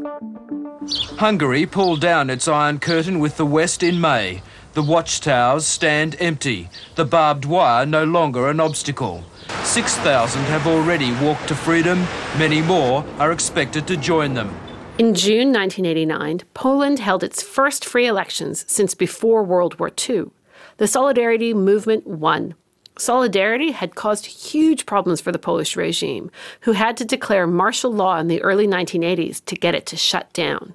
Hungary 1.18 1.66
pulled 1.66 2.00
down 2.00 2.30
its 2.30 2.48
Iron 2.48 2.80
Curtain 2.80 3.20
with 3.20 3.36
the 3.36 3.46
West 3.46 3.84
in 3.84 4.00
May. 4.00 4.42
The 4.72 4.82
watchtowers 4.82 5.66
stand 5.66 6.16
empty, 6.18 6.68
the 6.96 7.04
barbed 7.04 7.44
wire 7.44 7.86
no 7.86 8.02
longer 8.02 8.48
an 8.48 8.58
obstacle. 8.58 9.22
6,000 9.62 10.42
have 10.46 10.66
already 10.66 11.12
walked 11.22 11.46
to 11.46 11.54
freedom, 11.54 12.00
many 12.38 12.60
more 12.60 13.04
are 13.20 13.30
expected 13.30 13.86
to 13.86 13.96
join 13.96 14.34
them. 14.34 14.52
In 14.98 15.14
June 15.14 15.52
1989, 15.52 16.40
Poland 16.54 16.98
held 16.98 17.22
its 17.22 17.40
first 17.40 17.84
free 17.84 18.08
elections 18.08 18.64
since 18.66 18.96
before 18.96 19.44
World 19.44 19.78
War 19.78 19.92
II 20.08 20.32
the 20.80 20.88
Solidarity 20.88 21.52
movement 21.52 22.06
won. 22.06 22.54
Solidarity 22.96 23.70
had 23.70 23.96
caused 23.96 24.24
huge 24.24 24.86
problems 24.86 25.20
for 25.20 25.30
the 25.30 25.38
Polish 25.38 25.76
regime, 25.76 26.30
who 26.62 26.72
had 26.72 26.96
to 26.96 27.04
declare 27.04 27.46
martial 27.46 27.92
law 27.92 28.18
in 28.18 28.28
the 28.28 28.40
early 28.40 28.66
1980s 28.66 29.44
to 29.44 29.54
get 29.56 29.74
it 29.74 29.84
to 29.84 29.98
shut 29.98 30.32
down. 30.32 30.74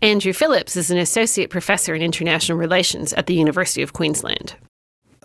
Andrew 0.00 0.32
Phillips 0.32 0.76
is 0.76 0.92
an 0.92 0.98
associate 0.98 1.50
professor 1.50 1.92
in 1.92 2.02
international 2.02 2.56
relations 2.56 3.12
at 3.14 3.26
the 3.26 3.34
University 3.34 3.82
of 3.82 3.92
Queensland 3.92 4.54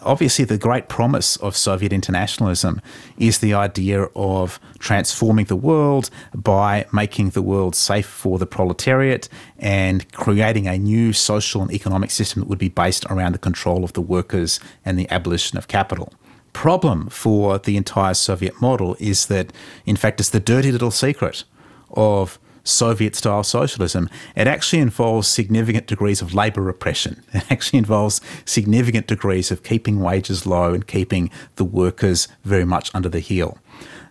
obviously 0.02 0.46
the 0.46 0.58
great 0.58 0.88
promise 0.88 1.38
of 1.38 1.56
Soviet 1.56 1.92
internationalism 1.92 2.82
is 3.18 3.40
the 3.40 3.54
idea 3.54 4.04
of 4.16 4.60
transforming 4.80 5.46
the 5.46 5.56
world 5.56 6.10
by 6.34 6.86
making 6.94 7.32
the 7.32 7.42
world 7.42 7.76
safe 7.76 8.06
for 8.06 8.38
the 8.38 8.46
proletariat 8.46 9.28
and 9.58 10.10
creating 10.12 10.68
a 10.68 10.78
new 10.78 11.14
social 11.14 11.62
and 11.62 11.72
economic 11.72 12.12
system 12.12 12.42
that 12.42 12.50
would 12.50 12.60
be 12.60 12.70
based 12.70 13.06
around 13.06 13.34
the 13.34 13.40
control 13.40 13.84
of 13.84 13.94
the 13.94 14.02
workers 14.02 14.60
and 14.86 14.98
the 14.98 15.10
abolition 15.10 15.58
of 15.58 15.68
capital. 15.68 16.14
Problem 16.54 17.08
for 17.10 17.60
the 17.60 17.78
entire 17.78 18.14
Soviet 18.14 18.60
model 18.62 18.96
is 19.00 19.28
that, 19.28 19.54
in 19.86 19.96
fact, 19.96 20.20
it's 20.20 20.30
the 20.30 20.40
dirty 20.40 20.72
little 20.72 20.92
secret 20.92 21.44
of 21.92 22.40
Soviet 22.68 23.16
style 23.16 23.44
socialism, 23.44 24.10
it 24.36 24.48
actually 24.48 24.80
involves 24.80 25.28
significant 25.28 25.88
degrees 25.88 26.22
of 26.22 26.34
labour 26.34 26.62
repression. 26.62 27.24
It 27.38 27.52
actually 27.52 27.80
involves 27.80 28.20
significant 28.46 29.08
degrees 29.08 29.52
of 29.52 29.64
keeping 29.64 30.00
wages 30.02 30.46
low 30.46 30.74
and 30.74 30.86
keeping 30.86 31.30
the 31.56 31.64
workers 31.64 32.28
very 32.44 32.66
much 32.66 32.94
under 32.94 33.10
the 33.10 33.20
heel. 33.20 33.58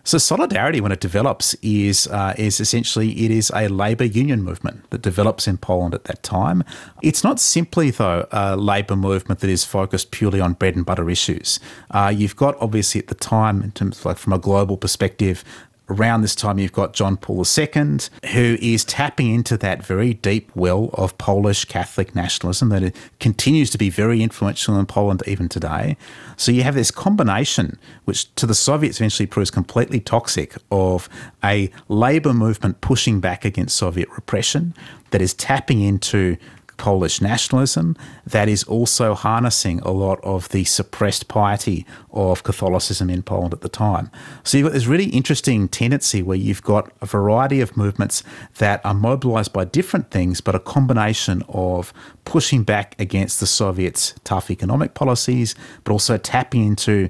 So 0.07 0.17
solidarity, 0.17 0.79
when 0.79 0.93
it 0.93 1.01
develops, 1.01 1.53
is 1.55 2.07
uh, 2.07 2.33
is 2.37 2.61
essentially 2.61 3.25
it 3.25 3.29
is 3.29 3.51
a 3.53 3.67
labour 3.67 4.05
union 4.05 4.41
movement 4.41 4.89
that 4.89 5.01
develops 5.01 5.49
in 5.49 5.57
Poland 5.57 5.93
at 5.93 6.05
that 6.05 6.23
time. 6.23 6.63
It's 7.01 7.25
not 7.25 7.41
simply 7.41 7.91
though 7.91 8.25
a 8.31 8.55
labour 8.55 8.95
movement 8.95 9.41
that 9.41 9.49
is 9.49 9.65
focused 9.65 10.11
purely 10.11 10.39
on 10.39 10.53
bread 10.53 10.77
and 10.77 10.85
butter 10.85 11.09
issues. 11.09 11.59
Uh, 11.91 12.13
you've 12.15 12.37
got 12.37 12.55
obviously 12.61 13.01
at 13.01 13.07
the 13.07 13.15
time, 13.15 13.61
in 13.61 13.71
terms 13.71 13.99
of 13.99 14.05
like 14.05 14.17
from 14.17 14.31
a 14.31 14.39
global 14.39 14.77
perspective, 14.77 15.43
around 15.89 16.21
this 16.21 16.35
time, 16.35 16.59
you've 16.59 16.73
got 16.73 16.93
John 16.93 17.17
Paul 17.17 17.45
II, 17.45 17.99
who 18.33 18.57
is 18.61 18.83
tapping 18.83 19.33
into 19.33 19.57
that 19.57 19.85
very 19.85 20.13
deep 20.15 20.51
well 20.55 20.89
of 20.93 21.17
Polish 21.17 21.65
Catholic 21.65 22.13
nationalism 22.13 22.69
that 22.69 22.95
continues 23.19 23.69
to 23.71 23.77
be 23.77 23.89
very 23.89 24.21
influential 24.21 24.77
in 24.77 24.85
Poland 24.85 25.23
even 25.25 25.47
today. 25.47 25.95
So 26.35 26.51
you 26.51 26.63
have 26.63 26.75
this 26.75 26.91
combination, 26.91 27.79
which 28.05 28.33
to 28.35 28.45
the 28.45 28.55
Soviets 28.55 28.99
eventually 28.99 29.27
proves 29.27 29.49
completely 29.49 29.99
toxic, 29.99 30.55
of 30.71 31.07
a 31.43 31.71
labour 31.87 32.33
movement 32.33 32.81
pushing 32.81 33.19
back 33.19 33.45
against 33.45 33.77
Soviet 33.77 34.09
repression 34.09 34.73
that 35.11 35.21
is 35.21 35.33
tapping 35.33 35.81
into 35.81 36.37
Polish 36.77 37.21
nationalism 37.21 37.95
that 38.25 38.47
is 38.47 38.63
also 38.63 39.13
harnessing 39.13 39.79
a 39.81 39.91
lot 39.91 40.19
of 40.23 40.49
the 40.49 40.63
suppressed 40.63 41.27
piety 41.27 41.85
of 42.11 42.43
Catholicism 42.43 43.09
in 43.09 43.23
Poland 43.23 43.53
at 43.53 43.61
the 43.61 43.69
time. 43.69 44.09
So 44.43 44.57
you've 44.57 44.67
got 44.67 44.73
this 44.73 44.87
really 44.87 45.09
interesting 45.09 45.67
tendency 45.67 46.21
where 46.21 46.37
you've 46.37 46.63
got 46.63 46.91
a 47.01 47.05
variety 47.05 47.61
of 47.61 47.75
movements 47.77 48.23
that 48.57 48.81
are 48.85 48.93
mobilized 48.93 49.53
by 49.53 49.65
different 49.65 50.11
things, 50.11 50.41
but 50.41 50.55
a 50.55 50.59
combination 50.59 51.43
of 51.49 51.93
pushing 52.25 52.63
back 52.63 52.95
against 52.99 53.39
the 53.39 53.47
Soviets' 53.47 54.13
tough 54.23 54.51
economic 54.51 54.93
policies, 54.93 55.55
but 55.83 55.91
also 55.91 56.17
tapping 56.17 56.65
into 56.65 57.09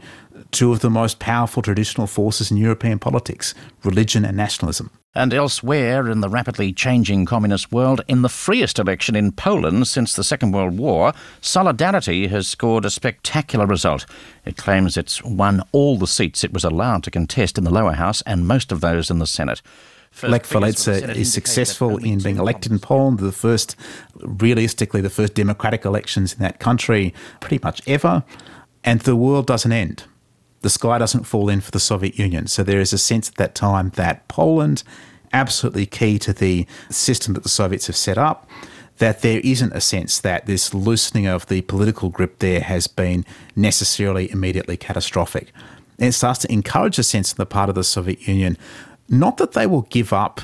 two 0.52 0.72
of 0.72 0.80
the 0.80 0.90
most 0.90 1.20
powerful 1.20 1.62
traditional 1.62 2.08
forces 2.08 2.52
in 2.52 2.58
European 2.58 3.00
politics 3.00 3.54
religion 3.84 4.26
and 4.26 4.38
nationalism. 4.38 4.92
And 5.16 5.34
elsewhere 5.34 6.10
in 6.12 6.22
the 6.22 6.30
rapidly 6.30 6.72
changing 6.72 7.26
communist 7.26 7.72
world, 7.72 8.02
in 8.08 8.22
the 8.22 8.30
freest 8.30 8.78
election 8.78 9.16
in 9.16 9.32
Poland 9.32 9.88
since 9.88 10.16
the 10.16 10.24
Second 10.24 10.52
World 10.52 10.78
War, 10.78 11.12
Solidarity 11.42 12.28
has 12.28 12.48
scored 12.48 12.86
a 12.86 12.92
spectacular 12.92 13.66
result. 13.66 14.06
It 14.46 14.58
claims 14.58 14.96
it's 14.96 15.24
won 15.24 15.64
all 15.72 15.98
the 15.98 16.06
seats 16.06 16.44
it 16.44 16.54
was 16.54 16.64
allowed 16.64 17.04
to 17.04 17.12
contest 17.12 17.58
in 17.58 17.64
the 17.64 17.74
lower 17.74 17.94
house 17.94 18.22
and 18.28 18.48
most 18.48 18.72
of 18.72 18.82
those 18.82 19.10
in 19.10 19.18
the 19.18 19.26
Senate. 19.26 19.64
Lech 20.22 20.44
Walesa 20.44 21.16
is 21.16 21.34
successful 21.34 21.98
in 21.98 22.20
being 22.20 22.38
elected 22.38 22.72
in 22.72 22.80
Poland, 22.80 23.20
the 23.20 23.32
first, 23.32 23.76
realistically, 24.16 25.02
the 25.02 25.10
first 25.10 25.34
democratic 25.34 25.84
elections 25.84 26.34
in 26.34 26.40
that 26.40 26.60
country 26.60 27.14
pretty 27.40 27.60
much 27.64 27.82
ever. 27.88 28.24
And 28.84 29.02
the 29.02 29.16
world 29.16 29.48
doesn't 29.48 29.72
end 29.72 30.04
the 30.62 30.70
sky 30.70 30.98
doesn't 30.98 31.24
fall 31.24 31.50
in 31.50 31.62
for 31.62 31.72
the 31.72 31.80
Soviet 31.80 32.18
Union. 32.18 32.48
So 32.48 32.64
there 32.64 32.80
is 32.80 32.94
a 32.94 32.98
sense 32.98 33.30
at 33.30 33.36
that 33.36 33.56
time 33.56 33.92
that 33.92 34.28
Poland, 34.28 34.84
absolutely 35.34 35.86
key 35.86 36.18
to 36.20 36.34
the 36.34 36.66
system 36.90 37.34
that 37.34 37.44
the 37.44 37.50
Soviets 37.50 37.88
have 37.88 37.96
set 37.96 38.18
up, 38.18 38.50
that 38.98 39.22
there 39.22 39.42
isn't 39.44 39.74
a 39.74 39.82
sense 39.82 40.20
that 40.20 40.46
this 40.46 40.74
loosening 40.74 41.28
of 41.28 41.46
the 41.48 41.62
political 41.62 42.10
grip 42.10 42.40
there 42.40 42.62
has 42.62 42.88
been 42.88 43.26
necessarily 43.56 44.32
immediately 44.32 44.78
catastrophic. 44.78 45.52
And 46.00 46.10
it 46.10 46.14
starts 46.14 46.40
to 46.40 46.52
encourage 46.52 46.98
a 47.00 47.04
sense 47.04 47.32
on 47.32 47.38
the 47.38 47.46
part 47.46 47.70
of 47.70 47.76
the 47.76 47.84
Soviet 47.84 48.28
Union, 48.28 48.58
not 49.10 49.38
that 49.38 49.54
they 49.54 49.68
will 49.68 49.84
give 49.84 50.14
up 50.14 50.42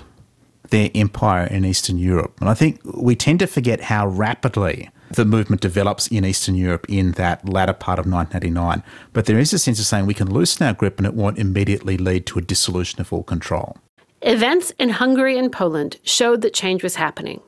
their 0.70 0.89
empire 0.96 1.46
in 1.46 1.65
Eastern 1.65 1.98
Europe. 1.98 2.34
And 2.39 2.50
I 2.50 2.53
think 2.53 2.79
we 2.84 3.15
tend 3.15 3.39
to 3.39 3.48
forget 3.48 3.82
how 3.82 4.08
rapidly 4.08 4.89
the 5.13 5.25
movement 5.25 5.62
develops 5.62 6.08
in 6.08 6.25
Eastern 6.25 6.55
Europe 6.55 6.86
in 6.89 7.12
that 7.13 7.48
latter 7.48 7.74
part 7.74 8.00
of 8.00 8.05
1989. 8.05 8.84
But 9.13 9.25
there 9.25 9.39
is 9.39 9.53
a 9.53 9.60
sense 9.60 9.79
of 9.79 9.86
saying 9.86 10.05
we 10.05 10.13
can 10.13 10.32
loosen 10.32 10.65
our 10.65 10.74
grip 10.74 10.98
and 10.98 11.08
it 11.08 11.13
won't 11.13 11.39
immediately 11.39 11.98
lead 11.98 12.25
to 12.27 12.39
a 12.39 12.41
dissolution 12.41 13.01
of 13.01 13.12
all 13.12 13.24
control. 13.24 13.77
Events 14.22 14.72
in 14.79 14.89
Hungary 14.89 15.38
and 15.38 15.51
Poland 15.51 15.98
showed 16.03 16.41
that 16.41 16.53
change 16.53 16.84
was 16.84 16.96
happening. 16.96 17.41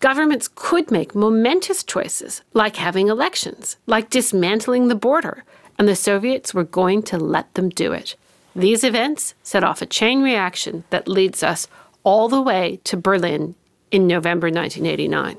Governments 0.00 0.48
could 0.54 0.90
make 0.90 1.14
momentous 1.14 1.84
choices, 1.84 2.42
like 2.54 2.76
having 2.76 3.08
elections, 3.08 3.76
like 3.86 4.10
dismantling 4.10 4.88
the 4.88 4.94
border, 4.94 5.44
and 5.78 5.88
the 5.88 5.96
Soviets 5.96 6.52
were 6.52 6.64
going 6.64 7.02
to 7.04 7.18
let 7.18 7.52
them 7.54 7.68
do 7.68 7.92
it. 7.92 8.16
These 8.54 8.84
events 8.84 9.34
set 9.42 9.64
off 9.64 9.80
a 9.80 9.86
chain 9.86 10.22
reaction 10.22 10.84
that 10.90 11.08
leads 11.08 11.42
us 11.42 11.68
all 12.04 12.28
the 12.28 12.42
way 12.42 12.80
to 12.84 12.96
Berlin 12.96 13.54
in 13.90 14.06
November 14.06 14.48
1989. 14.48 15.38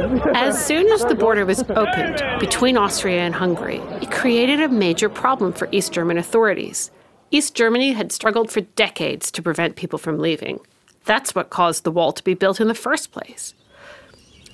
As 0.00 0.64
soon 0.64 0.86
as 0.92 1.04
the 1.04 1.16
border 1.16 1.44
was 1.44 1.64
opened 1.70 2.22
between 2.38 2.76
Austria 2.76 3.22
and 3.22 3.34
Hungary, 3.34 3.78
it 4.00 4.12
created 4.12 4.60
a 4.60 4.68
major 4.68 5.08
problem 5.08 5.52
for 5.52 5.68
East 5.72 5.92
German 5.92 6.18
authorities. 6.18 6.92
East 7.32 7.56
Germany 7.56 7.92
had 7.92 8.12
struggled 8.12 8.48
for 8.48 8.60
decades 8.60 9.32
to 9.32 9.42
prevent 9.42 9.74
people 9.74 9.98
from 9.98 10.20
leaving. 10.20 10.60
That's 11.04 11.34
what 11.34 11.50
caused 11.50 11.82
the 11.82 11.90
wall 11.90 12.12
to 12.12 12.22
be 12.22 12.34
built 12.34 12.60
in 12.60 12.68
the 12.68 12.74
first 12.74 13.10
place. 13.10 13.54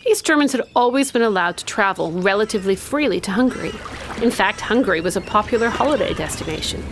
East 0.07 0.25
Germans 0.25 0.53
had 0.53 0.63
always 0.75 1.13
been 1.13 1.23
allowed 1.23 1.59
to 1.59 1.65
travel 1.67 2.11
relatively 2.11 2.75
freely 2.75 3.21
to 3.21 3.31
Hungary. 3.31 3.73
In 4.23 4.31
fact, 4.31 4.63
Hungary 4.63 5.03
was 5.03 5.17
a 5.17 5.21
popular 5.21 5.69
holiday 5.69 6.15
destination. 6.15 6.83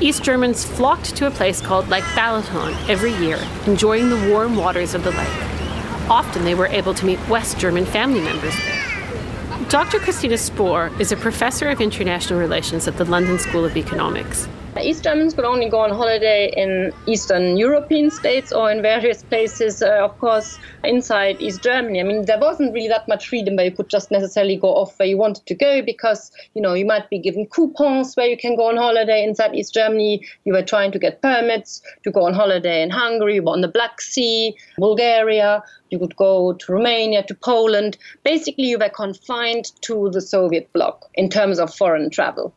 East 0.00 0.24
Germans 0.24 0.64
flocked 0.64 1.14
to 1.16 1.28
a 1.28 1.30
place 1.30 1.60
called 1.60 1.88
Lake 1.88 2.04
Balaton 2.16 2.74
every 2.88 3.14
year, 3.24 3.38
enjoying 3.66 4.10
the 4.10 4.28
warm 4.28 4.56
waters 4.56 4.94
of 4.94 5.04
the 5.04 5.12
lake. 5.12 5.61
Often 6.08 6.44
they 6.44 6.54
were 6.54 6.66
able 6.66 6.94
to 6.94 7.06
meet 7.06 7.18
West 7.28 7.58
German 7.58 7.84
family 7.86 8.20
members 8.20 8.54
there. 8.56 9.68
Dr. 9.68 9.98
Kristina 9.98 10.38
Spohr 10.38 10.90
is 11.00 11.12
a 11.12 11.16
professor 11.16 11.68
of 11.68 11.80
international 11.80 12.38
relations 12.38 12.86
at 12.86 12.96
the 12.96 13.04
London 13.04 13.38
School 13.38 13.64
of 13.64 13.76
Economics. 13.76 14.48
East 14.80 15.04
Germans 15.04 15.34
could 15.34 15.44
only 15.44 15.68
go 15.68 15.80
on 15.80 15.90
holiday 15.90 16.50
in 16.56 16.92
Eastern 17.06 17.58
European 17.58 18.10
states 18.10 18.52
or 18.52 18.70
in 18.70 18.80
various 18.80 19.22
places, 19.22 19.82
uh, 19.82 20.00
of 20.02 20.16
course, 20.18 20.58
inside 20.82 21.36
East 21.40 21.62
Germany. 21.62 22.00
I 22.00 22.04
mean, 22.04 22.24
there 22.24 22.38
wasn't 22.38 22.72
really 22.72 22.88
that 22.88 23.06
much 23.06 23.28
freedom 23.28 23.56
where 23.56 23.66
you 23.66 23.70
could 23.70 23.90
just 23.90 24.10
necessarily 24.10 24.56
go 24.56 24.68
off 24.68 24.98
where 24.98 25.08
you 25.08 25.18
wanted 25.18 25.44
to 25.44 25.54
go 25.54 25.82
because, 25.82 26.32
you 26.54 26.62
know, 26.62 26.72
you 26.72 26.86
might 26.86 27.10
be 27.10 27.18
given 27.18 27.46
coupons 27.46 28.14
where 28.14 28.26
you 28.26 28.36
can 28.36 28.56
go 28.56 28.68
on 28.68 28.78
holiday 28.78 29.22
inside 29.22 29.54
East 29.54 29.74
Germany. 29.74 30.26
You 30.44 30.54
were 30.54 30.62
trying 30.62 30.90
to 30.92 30.98
get 30.98 31.20
permits 31.20 31.82
to 32.04 32.10
go 32.10 32.24
on 32.24 32.32
holiday 32.32 32.82
in 32.82 32.88
Hungary, 32.88 33.40
on 33.40 33.60
the 33.60 33.68
Black 33.68 34.00
Sea, 34.00 34.56
Bulgaria. 34.78 35.62
You 35.90 35.98
could 35.98 36.16
go 36.16 36.54
to 36.54 36.72
Romania, 36.72 37.22
to 37.24 37.34
Poland. 37.34 37.98
Basically, 38.24 38.68
you 38.68 38.78
were 38.78 38.88
confined 38.88 39.66
to 39.82 40.08
the 40.10 40.22
Soviet 40.22 40.72
bloc 40.72 41.10
in 41.14 41.28
terms 41.28 41.58
of 41.58 41.74
foreign 41.74 42.08
travel 42.08 42.54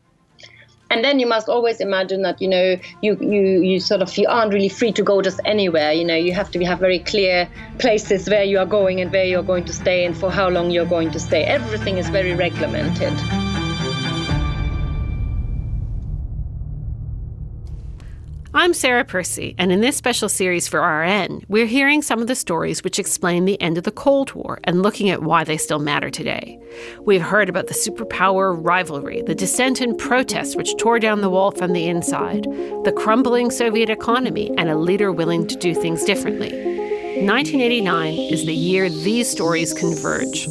and 0.90 1.04
then 1.04 1.18
you 1.18 1.26
must 1.26 1.48
always 1.48 1.80
imagine 1.80 2.22
that 2.22 2.40
you 2.40 2.48
know 2.48 2.76
you 3.02 3.16
you 3.20 3.42
you 3.60 3.80
sort 3.80 4.02
of 4.02 4.16
you 4.16 4.26
aren't 4.28 4.52
really 4.52 4.68
free 4.68 4.92
to 4.92 5.02
go 5.02 5.22
just 5.22 5.40
anywhere 5.44 5.92
you 5.92 6.04
know. 6.04 6.14
You 6.16 6.32
have 6.32 6.50
to 6.52 6.64
have 6.64 6.78
very 6.78 6.98
clear 6.98 7.48
places 7.78 8.28
where 8.28 8.44
you 8.44 8.58
are 8.58 8.66
going 8.66 9.00
and 9.00 9.12
where 9.12 9.24
you're 9.24 9.42
going 9.42 9.64
to 9.64 9.72
stay 9.72 10.04
and 10.04 10.16
for 10.16 10.30
how 10.30 10.48
long 10.48 10.70
you're 10.70 10.86
going 10.86 11.10
to 11.12 11.20
stay. 11.20 11.44
Everything 11.44 11.98
is 11.98 12.08
very 12.08 12.34
regulated 12.34 13.45
I'm 18.58 18.72
Sarah 18.72 19.04
Percy, 19.04 19.54
and 19.58 19.70
in 19.70 19.82
this 19.82 19.98
special 19.98 20.30
series 20.30 20.66
for 20.66 20.80
RN, 20.80 21.44
we're 21.46 21.66
hearing 21.66 22.00
some 22.00 22.22
of 22.22 22.26
the 22.26 22.34
stories 22.34 22.82
which 22.82 22.98
explain 22.98 23.44
the 23.44 23.60
end 23.60 23.76
of 23.76 23.84
the 23.84 23.90
Cold 23.90 24.32
War 24.32 24.60
and 24.64 24.82
looking 24.82 25.10
at 25.10 25.22
why 25.22 25.44
they 25.44 25.58
still 25.58 25.78
matter 25.78 26.08
today. 26.08 26.58
We've 27.02 27.20
heard 27.20 27.50
about 27.50 27.66
the 27.66 27.74
superpower 27.74 28.56
rivalry, 28.58 29.20
the 29.20 29.34
dissent 29.34 29.82
and 29.82 29.98
protests 29.98 30.56
which 30.56 30.74
tore 30.78 30.98
down 30.98 31.20
the 31.20 31.28
wall 31.28 31.50
from 31.50 31.74
the 31.74 31.86
inside, 31.86 32.44
the 32.84 32.94
crumbling 32.96 33.50
Soviet 33.50 33.90
economy, 33.90 34.50
and 34.56 34.70
a 34.70 34.78
leader 34.78 35.12
willing 35.12 35.46
to 35.48 35.56
do 35.56 35.74
things 35.74 36.02
differently. 36.04 36.48
1989 36.48 38.14
is 38.14 38.46
the 38.46 38.54
year 38.54 38.88
these 38.88 39.28
stories 39.28 39.74
converge. 39.74 40.48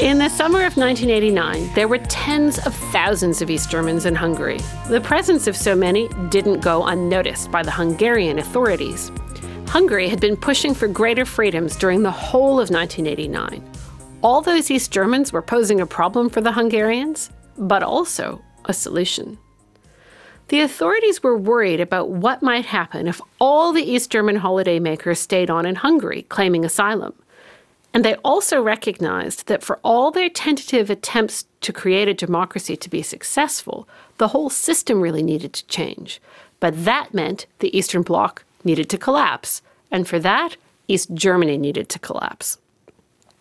In 0.00 0.18
the 0.18 0.28
summer 0.28 0.60
of 0.60 0.76
1989, 0.76 1.74
there 1.74 1.88
were 1.88 1.98
tens 1.98 2.64
of 2.64 2.72
thousands 2.92 3.42
of 3.42 3.50
East 3.50 3.68
Germans 3.68 4.06
in 4.06 4.14
Hungary. 4.14 4.60
The 4.88 5.00
presence 5.00 5.48
of 5.48 5.56
so 5.56 5.74
many 5.74 6.08
didn't 6.28 6.60
go 6.60 6.84
unnoticed 6.84 7.50
by 7.50 7.64
the 7.64 7.72
Hungarian 7.72 8.38
authorities. 8.38 9.10
Hungary 9.66 10.08
had 10.08 10.20
been 10.20 10.36
pushing 10.36 10.72
for 10.72 10.86
greater 10.86 11.24
freedoms 11.24 11.74
during 11.74 12.04
the 12.04 12.12
whole 12.12 12.60
of 12.60 12.70
1989. 12.70 13.60
All 14.22 14.40
those 14.40 14.70
East 14.70 14.92
Germans 14.92 15.32
were 15.32 15.42
posing 15.42 15.80
a 15.80 15.86
problem 15.86 16.30
for 16.30 16.42
the 16.42 16.52
Hungarians, 16.52 17.30
but 17.56 17.82
also 17.82 18.40
a 18.66 18.72
solution. 18.72 19.36
The 20.46 20.60
authorities 20.60 21.24
were 21.24 21.36
worried 21.36 21.80
about 21.80 22.10
what 22.10 22.40
might 22.40 22.66
happen 22.66 23.08
if 23.08 23.20
all 23.40 23.72
the 23.72 23.82
East 23.82 24.12
German 24.12 24.38
holidaymakers 24.38 25.16
stayed 25.16 25.50
on 25.50 25.66
in 25.66 25.74
Hungary, 25.74 26.22
claiming 26.28 26.64
asylum. 26.64 27.14
And 27.94 28.04
they 28.04 28.14
also 28.16 28.62
recognized 28.62 29.46
that 29.46 29.62
for 29.62 29.78
all 29.82 30.10
their 30.10 30.28
tentative 30.28 30.90
attempts 30.90 31.46
to 31.62 31.72
create 31.72 32.08
a 32.08 32.14
democracy 32.14 32.76
to 32.76 32.90
be 32.90 33.02
successful, 33.02 33.88
the 34.18 34.28
whole 34.28 34.50
system 34.50 35.00
really 35.00 35.22
needed 35.22 35.52
to 35.54 35.66
change. 35.66 36.20
But 36.60 36.84
that 36.84 37.14
meant 37.14 37.46
the 37.60 37.76
Eastern 37.76 38.02
Bloc 38.02 38.44
needed 38.64 38.90
to 38.90 38.98
collapse. 38.98 39.62
And 39.90 40.06
for 40.06 40.18
that, 40.18 40.56
East 40.86 41.14
Germany 41.14 41.56
needed 41.56 41.88
to 41.90 41.98
collapse. 41.98 42.58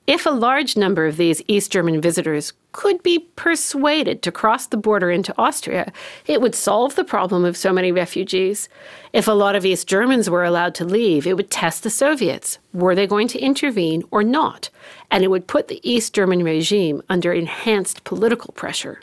If 0.07 0.25
a 0.25 0.29
large 0.29 0.77
number 0.77 1.05
of 1.05 1.17
these 1.17 1.41
East 1.49 1.69
German 1.69 1.99
visitors 1.99 2.53
could 2.71 3.03
be 3.03 3.27
persuaded 3.35 4.21
to 4.21 4.31
cross 4.31 4.65
the 4.65 4.77
border 4.77 5.11
into 5.11 5.35
Austria, 5.37 5.91
it 6.25 6.39
would 6.39 6.55
solve 6.55 6.95
the 6.95 7.03
problem 7.03 7.43
of 7.43 7.57
so 7.57 7.73
many 7.73 7.91
refugees. 7.91 8.69
If 9.11 9.27
a 9.27 9.33
lot 9.33 9.53
of 9.53 9.65
East 9.65 9.85
Germans 9.85 10.29
were 10.29 10.45
allowed 10.45 10.75
to 10.75 10.85
leave, 10.85 11.27
it 11.27 11.35
would 11.35 11.51
test 11.51 11.83
the 11.83 11.89
Soviets. 11.89 12.57
Were 12.73 12.95
they 12.95 13.05
going 13.05 13.27
to 13.27 13.39
intervene 13.39 14.05
or 14.09 14.23
not? 14.23 14.69
And 15.11 15.25
it 15.25 15.27
would 15.27 15.45
put 15.45 15.67
the 15.67 15.81
East 15.83 16.13
German 16.13 16.41
regime 16.41 17.01
under 17.09 17.33
enhanced 17.33 18.05
political 18.05 18.53
pressure. 18.53 19.01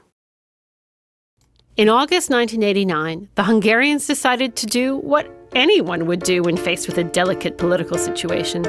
In 1.77 1.91
August 1.91 2.31
1989, 2.31 3.29
the 3.35 3.45
Hungarians 3.45 4.07
decided 4.07 4.57
to 4.57 4.67
do 4.67 4.97
what 4.97 5.31
anyone 5.55 6.07
would 6.07 6.21
do 6.21 6.43
when 6.43 6.57
faced 6.57 6.87
with 6.87 6.97
a 6.97 7.05
delicate 7.05 7.59
political 7.59 7.99
situation 7.99 8.65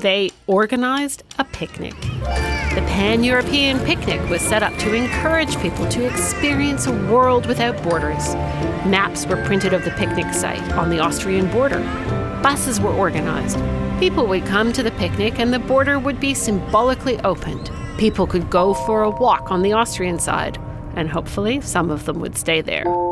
they 0.00 0.30
organized 0.46 1.22
a 1.38 1.44
picnic. 1.44 1.94
The 2.00 2.84
Pan 2.88 3.22
European 3.22 3.78
Picnic 3.80 4.20
was 4.30 4.40
set 4.40 4.62
up 4.62 4.76
to 4.78 4.94
encourage 4.94 5.58
people 5.58 5.86
to 5.88 6.06
experience 6.06 6.86
a 6.86 6.92
world 7.12 7.46
without 7.46 7.82
borders. 7.82 8.34
Maps 8.86 9.26
were 9.26 9.44
printed 9.44 9.72
of 9.74 9.84
the 9.84 9.90
picnic 9.92 10.32
site 10.32 10.62
on 10.72 10.88
the 10.88 11.00
Austrian 11.00 11.50
border. 11.50 11.80
Buses 12.42 12.80
were 12.80 12.92
organized. 12.92 13.58
People 13.98 14.26
would 14.26 14.46
come 14.46 14.72
to 14.72 14.82
the 14.82 14.92
picnic 14.92 15.38
and 15.38 15.52
the 15.52 15.58
border 15.58 15.98
would 15.98 16.20
be 16.20 16.32
symbolically 16.32 17.18
opened. 17.20 17.70
People 17.98 18.26
could 18.26 18.48
go 18.48 18.72
for 18.72 19.02
a 19.02 19.10
walk 19.10 19.50
on 19.50 19.60
the 19.62 19.74
Austrian 19.74 20.18
side, 20.18 20.56
and 20.96 21.10
hopefully 21.10 21.60
some 21.60 21.90
of 21.90 22.06
them 22.06 22.18
would 22.20 22.38
stay 22.38 22.62
there. 22.62 23.09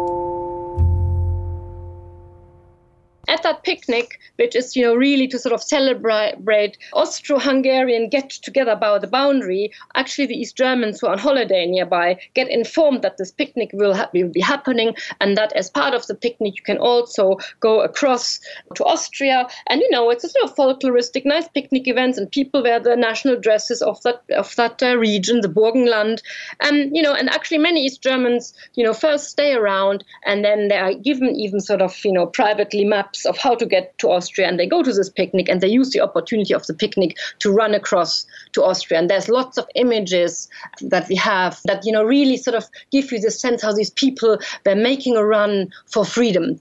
At 3.28 3.42
that 3.42 3.62
picnic, 3.62 4.18
which 4.36 4.56
is, 4.56 4.74
you 4.74 4.84
know, 4.84 4.94
really 4.94 5.28
to 5.28 5.38
sort 5.38 5.52
of 5.52 5.62
celebrate 5.62 6.78
Austro-Hungarian 6.92 8.08
get 8.08 8.30
together 8.30 8.72
about 8.72 9.02
the 9.02 9.06
boundary, 9.06 9.72
actually 9.94 10.26
the 10.26 10.40
East 10.40 10.56
Germans 10.56 11.00
who 11.00 11.06
are 11.06 11.12
on 11.12 11.18
holiday 11.18 11.66
nearby 11.66 12.18
get 12.34 12.48
informed 12.48 13.02
that 13.02 13.18
this 13.18 13.30
picnic 13.30 13.70
will, 13.72 13.94
ha- 13.94 14.08
will 14.14 14.28
be 14.28 14.40
happening 14.40 14.94
and 15.20 15.36
that 15.36 15.52
as 15.54 15.70
part 15.70 15.94
of 15.94 16.06
the 16.06 16.14
picnic 16.14 16.54
you 16.56 16.62
can 16.62 16.78
also 16.78 17.36
go 17.60 17.80
across 17.80 18.40
to 18.74 18.84
Austria. 18.84 19.46
And, 19.68 19.80
you 19.80 19.90
know, 19.90 20.10
it's 20.10 20.24
a 20.24 20.28
sort 20.28 20.50
of 20.50 20.56
folkloristic, 20.56 21.24
nice 21.24 21.48
picnic 21.48 21.86
events 21.86 22.16
and 22.16 22.30
people 22.30 22.62
wear 22.62 22.80
the 22.80 22.96
national 22.96 23.38
dresses 23.38 23.82
of 23.82 24.02
that, 24.02 24.22
of 24.34 24.54
that 24.56 24.82
uh, 24.82 24.96
region, 24.96 25.40
the 25.42 25.48
Burgenland. 25.48 26.22
And, 26.60 26.96
you 26.96 27.02
know, 27.02 27.14
and 27.14 27.28
actually 27.28 27.58
many 27.58 27.84
East 27.84 28.02
Germans, 28.02 28.54
you 28.74 28.84
know, 28.84 28.94
first 28.94 29.28
stay 29.28 29.52
around 29.52 30.04
and 30.24 30.44
then 30.44 30.68
they 30.68 30.78
are 30.78 30.94
given 30.94 31.36
even 31.36 31.60
sort 31.60 31.82
of, 31.82 31.94
you 32.04 32.12
know, 32.12 32.26
privately 32.26 32.84
maps 32.84 33.17
maps 33.18 33.26
of 33.26 33.40
how 33.40 33.54
to 33.54 33.66
get 33.66 33.96
to 33.98 34.08
Austria. 34.10 34.48
And 34.48 34.58
they 34.58 34.66
go 34.66 34.82
to 34.82 34.92
this 34.92 35.10
picnic 35.10 35.48
and 35.48 35.60
they 35.60 35.68
use 35.68 35.90
the 35.90 36.00
opportunity 36.00 36.54
of 36.54 36.66
the 36.66 36.74
picnic 36.74 37.16
to 37.40 37.50
run 37.50 37.74
across 37.74 38.26
to 38.52 38.64
Austria. 38.64 39.00
And 39.00 39.10
there's 39.10 39.28
lots 39.28 39.58
of 39.58 39.66
images 39.74 40.48
that 40.80 41.08
we 41.08 41.16
have 41.16 41.60
that, 41.64 41.84
you 41.84 41.92
know, 41.92 42.04
really 42.04 42.36
sort 42.36 42.56
of 42.56 42.66
give 42.90 43.12
you 43.12 43.20
the 43.20 43.30
sense 43.30 43.62
how 43.62 43.72
these 43.72 43.90
people 43.90 44.38
were 44.66 44.74
making 44.74 45.16
a 45.16 45.24
run 45.24 45.68
for 45.86 46.04
freedom. 46.04 46.58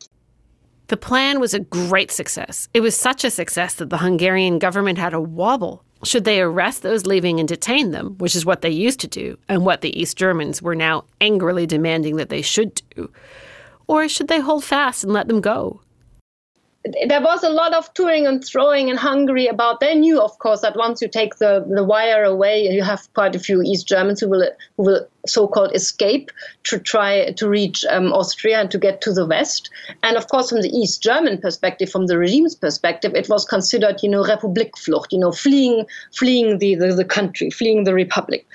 The 0.87 0.97
plan 0.97 1.39
was 1.39 1.53
a 1.53 1.59
great 1.59 2.11
success. 2.11 2.69
It 2.73 2.79
was 2.79 2.95
such 2.95 3.25
a 3.25 3.29
success 3.29 3.73
that 3.75 3.89
the 3.89 3.97
Hungarian 3.97 4.57
government 4.57 4.97
had 4.97 5.13
a 5.13 5.19
wobble. 5.19 5.83
Should 6.03 6.23
they 6.23 6.39
arrest 6.39 6.83
those 6.83 7.05
leaving 7.05 7.39
and 7.39 7.49
detain 7.49 7.91
them, 7.91 8.15
which 8.19 8.35
is 8.35 8.45
what 8.45 8.61
they 8.61 8.69
used 8.69 8.99
to 9.01 9.07
do, 9.07 9.37
and 9.49 9.65
what 9.65 9.81
the 9.81 9.99
East 9.99 10.15
Germans 10.15 10.61
were 10.61 10.75
now 10.75 11.03
angrily 11.19 11.65
demanding 11.65 12.17
that 12.17 12.29
they 12.29 12.41
should 12.41 12.81
do? 12.95 13.09
Or 13.87 14.07
should 14.07 14.27
they 14.27 14.39
hold 14.39 14.63
fast 14.63 15.03
and 15.03 15.11
let 15.11 15.27
them 15.27 15.41
go? 15.41 15.81
There 17.07 17.21
was 17.21 17.43
a 17.43 17.49
lot 17.49 17.73
of 17.73 17.93
touring 17.93 18.27
and 18.27 18.43
throwing 18.43 18.89
in 18.89 18.97
Hungary 18.97 19.47
about. 19.47 19.79
They 19.79 19.95
knew, 19.95 20.21
of 20.21 20.37
course, 20.39 20.61
that 20.61 20.75
once 20.75 21.01
you 21.01 21.07
take 21.07 21.37
the, 21.37 21.65
the 21.67 21.83
wire 21.83 22.23
away, 22.23 22.67
you 22.67 22.83
have 22.83 23.11
quite 23.13 23.35
a 23.35 23.39
few 23.39 23.61
East 23.61 23.87
Germans 23.87 24.19
who 24.19 24.29
will 24.29 24.49
who 24.77 24.83
will 24.83 25.07
so-called 25.25 25.75
escape 25.75 26.31
to 26.63 26.79
try 26.79 27.31
to 27.31 27.49
reach 27.49 27.85
um, 27.89 28.13
Austria 28.13 28.59
and 28.59 28.71
to 28.71 28.77
get 28.77 29.01
to 29.01 29.13
the 29.13 29.25
west. 29.25 29.69
And 30.03 30.17
of 30.17 30.27
course, 30.29 30.49
from 30.49 30.61
the 30.61 30.69
East 30.69 31.01
German 31.01 31.39
perspective, 31.39 31.89
from 31.89 32.07
the 32.07 32.17
regime's 32.17 32.55
perspective, 32.55 33.13
it 33.13 33.29
was 33.29 33.45
considered, 33.45 33.97
you 34.01 34.09
know, 34.09 34.23
Republikflucht, 34.23 35.11
you 35.11 35.19
know, 35.19 35.31
fleeing, 35.31 35.85
fleeing 36.13 36.59
the, 36.59 36.75
the, 36.75 36.93
the 36.93 37.05
country, 37.05 37.49
fleeing 37.49 37.83
the 37.83 37.93
republic, 37.93 38.45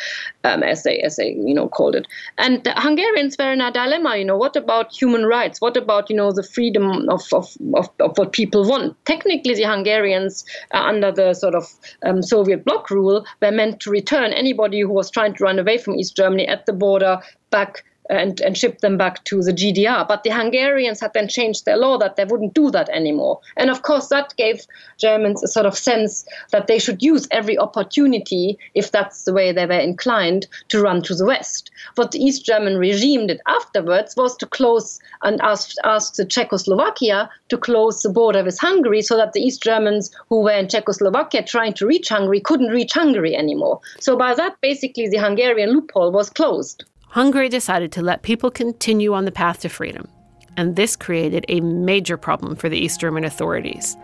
um, 0.45 0.63
as 0.63 0.83
they 0.83 1.01
as 1.01 1.17
they 1.17 1.31
you 1.31 1.55
know 1.55 1.69
called 1.69 1.95
it. 1.95 2.07
And 2.39 2.67
Hungarians 2.77 3.37
were 3.39 3.53
in 3.53 3.61
a 3.61 3.71
dilemma. 3.71 4.17
You 4.17 4.25
know, 4.25 4.37
what 4.37 4.57
about 4.57 4.93
human 4.93 5.27
rights? 5.27 5.61
What 5.61 5.77
about 5.77 6.11
you 6.11 6.17
know 6.17 6.33
the 6.33 6.43
freedom 6.43 7.09
of 7.09 7.23
of, 7.33 7.57
of, 7.75 7.89
of 8.01 8.19
what 8.23 8.33
people 8.33 8.65
want? 8.65 8.97
Technically, 9.05 9.55
the 9.55 9.65
Hungarians, 9.65 10.45
uh, 10.73 10.79
under 10.79 11.11
the 11.11 11.35
sort 11.35 11.57
of 11.57 11.65
um, 12.05 12.23
Soviet 12.23 12.65
bloc 12.65 12.89
rule, 12.89 13.27
were 13.41 13.51
meant 13.51 13.81
to 13.81 13.91
return 13.91 14.33
anybody 14.33 14.81
who 14.81 14.91
was 14.91 15.11
trying 15.11 15.35
to 15.35 15.43
run 15.43 15.59
away 15.59 15.77
from 15.77 15.97
East 15.97 16.17
Germany 16.17 16.47
at 16.47 16.65
the 16.67 16.73
border 16.73 17.19
back 17.51 17.85
and, 18.11 18.41
and 18.41 18.57
ship 18.57 18.81
them 18.81 18.97
back 18.97 19.25
to 19.25 19.43
the 19.43 19.53
GDR. 19.53 20.07
But 20.07 20.23
the 20.23 20.31
Hungarians 20.31 21.01
had 21.01 21.13
then 21.13 21.29
changed 21.29 21.65
their 21.65 21.77
law 21.77 21.99
that 21.99 22.17
they 22.17 22.25
wouldn't 22.25 22.55
do 22.55 22.71
that 22.71 22.89
anymore. 22.89 23.41
And 23.57 23.71
of 23.71 23.83
course, 23.83 24.09
that 24.09 24.35
gave 24.37 24.67
Germans 24.99 25.43
a 25.43 25.49
sort 25.49 25.67
of 25.67 25.77
sense 25.77 26.25
that 26.51 26.67
they 26.67 26.79
should 26.79 27.03
use 27.03 27.29
every 27.31 27.57
opportunity, 27.59 28.59
if 28.75 28.91
that's 28.91 29.25
the 29.25 29.33
way 29.33 29.53
they 29.53 29.67
were 29.67 29.73
inclined, 29.73 30.47
to 30.69 30.83
run 30.83 31.03
to 31.03 31.15
the 31.15 31.25
West. 31.25 31.71
What 31.95 32.11
the 32.11 32.23
East 32.23 32.45
German 32.45 32.77
regime 32.77 33.29
did 33.29 33.41
afterwards 33.47 34.17
was 34.17 34.37
to 34.39 34.47
close 34.47 34.99
and 35.23 35.41
ask, 35.41 35.75
ask 35.85 36.15
the 36.15 36.25
Czechoslovakia 36.25 37.31
to 37.49 37.57
close 37.59 38.03
the 38.03 38.11
border 38.11 38.45
with 38.45 38.59
Hungary 38.59 39.03
so 39.03 39.17
that 39.17 39.33
the 39.33 39.41
East 39.41 39.63
Germans 39.63 40.11
who 40.29 40.41
were 40.41 40.53
in 40.53 40.69
Czechoslovakia 40.69 41.43
trying 41.43 41.73
to 41.75 41.87
reach 41.87 42.09
Hungary 42.09 42.41
couldn't 42.41 42.69
reach 42.69 42.93
Hungary 42.93 43.37
anymore. 43.37 43.81
So 44.01 44.17
by 44.17 44.35
that, 44.35 44.61
basically, 44.61 45.09
the 45.09 45.19
Hungarian 45.19 45.71
loophole 45.71 46.13
was 46.13 46.31
closed. 46.31 46.85
Hungary 47.13 47.51
decided 47.51 47.93
to 47.93 48.01
let 48.01 48.23
people 48.23 48.51
continue 48.51 49.13
on 49.13 49.27
the 49.27 49.31
path 49.31 49.61
to 49.61 49.69
freedom, 49.69 50.09
and 50.57 50.77
this 50.77 50.97
created 50.97 51.45
a 51.47 51.61
major 51.61 52.17
problem 52.17 52.57
for 52.57 52.71
the 52.71 52.79
East 52.79 53.01
German 53.01 53.23
authorities. 53.23 53.99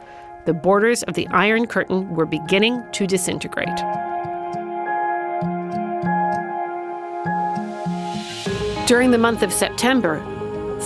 The 0.44 0.52
borders 0.52 1.04
of 1.04 1.14
the 1.14 1.26
Iron 1.28 1.66
Curtain 1.66 2.14
were 2.14 2.26
beginning 2.26 2.84
to 2.92 3.06
disintegrate. 3.06 3.78
During 8.86 9.10
the 9.10 9.16
month 9.18 9.42
of 9.42 9.54
September, 9.54 10.20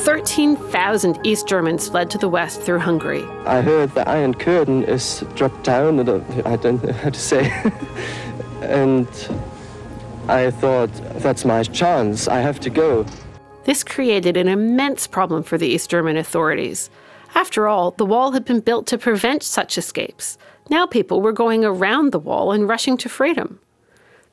13,000 0.05 1.19
East 1.27 1.49
Germans 1.49 1.89
fled 1.89 2.09
to 2.11 2.19
the 2.19 2.29
west 2.29 2.63
through 2.63 2.79
Hungary. 2.79 3.25
I 3.47 3.63
heard 3.63 3.97
the 3.97 4.09
Iron 4.09 4.35
Curtain 4.35 4.85
is 4.85 5.25
dropped 5.35 5.65
down, 5.65 5.99
I 5.99 6.55
don't 6.55 6.85
know 6.85 6.93
how 6.93 7.11
to 7.11 7.19
say. 7.19 7.51
and 8.61 9.09
I 10.29 10.51
thought, 10.51 10.91
that's 11.21 11.45
my 11.45 11.63
chance, 11.65 12.29
I 12.29 12.39
have 12.41 12.61
to 12.61 12.71
go. 12.71 13.05
This 13.65 13.85
created 13.85 14.37
an 14.37 14.49
immense 14.49 15.07
problem 15.07 15.43
for 15.43 15.59
the 15.59 15.67
East 15.69 15.91
German 15.91 16.17
authorities. 16.17 16.91
After 17.35 17.69
all, 17.69 17.93
the 17.93 18.07
wall 18.07 18.33
had 18.33 18.45
been 18.45 18.61
built 18.61 18.87
to 18.89 18.99
prevent 18.99 19.43
such 19.43 19.79
escapes. 19.79 20.39
Now 20.71 20.87
people 20.87 21.21
were 21.21 21.33
going 21.33 21.65
around 21.65 22.13
the 22.13 22.19
wall 22.19 22.53
and 22.53 22.69
rushing 22.69 22.97
to 22.99 23.09
freedom. 23.09 23.59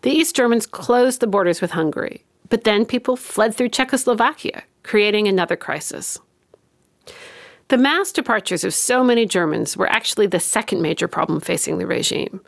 The 0.02 0.12
East 0.12 0.36
Germans 0.36 0.66
closed 0.66 1.20
the 1.20 1.28
borders 1.28 1.62
with 1.62 1.72
Hungary, 1.72 2.24
but 2.50 2.64
then 2.64 2.86
people 2.86 3.16
fled 3.16 3.56
through 3.56 3.70
Czechoslovakia, 3.70 4.64
creating 4.84 5.28
another 5.28 5.56
crisis. 5.56 6.20
The 7.70 7.78
mass 7.78 8.12
departures 8.12 8.64
of 8.64 8.74
so 8.74 9.04
many 9.04 9.28
Germans 9.28 9.78
were 9.78 9.88
actually 9.88 10.26
the 10.26 10.40
second 10.40 10.82
major 10.82 11.08
problem 11.08 11.40
facing 11.40 11.78
the 11.78 11.86
regime. 11.86 12.42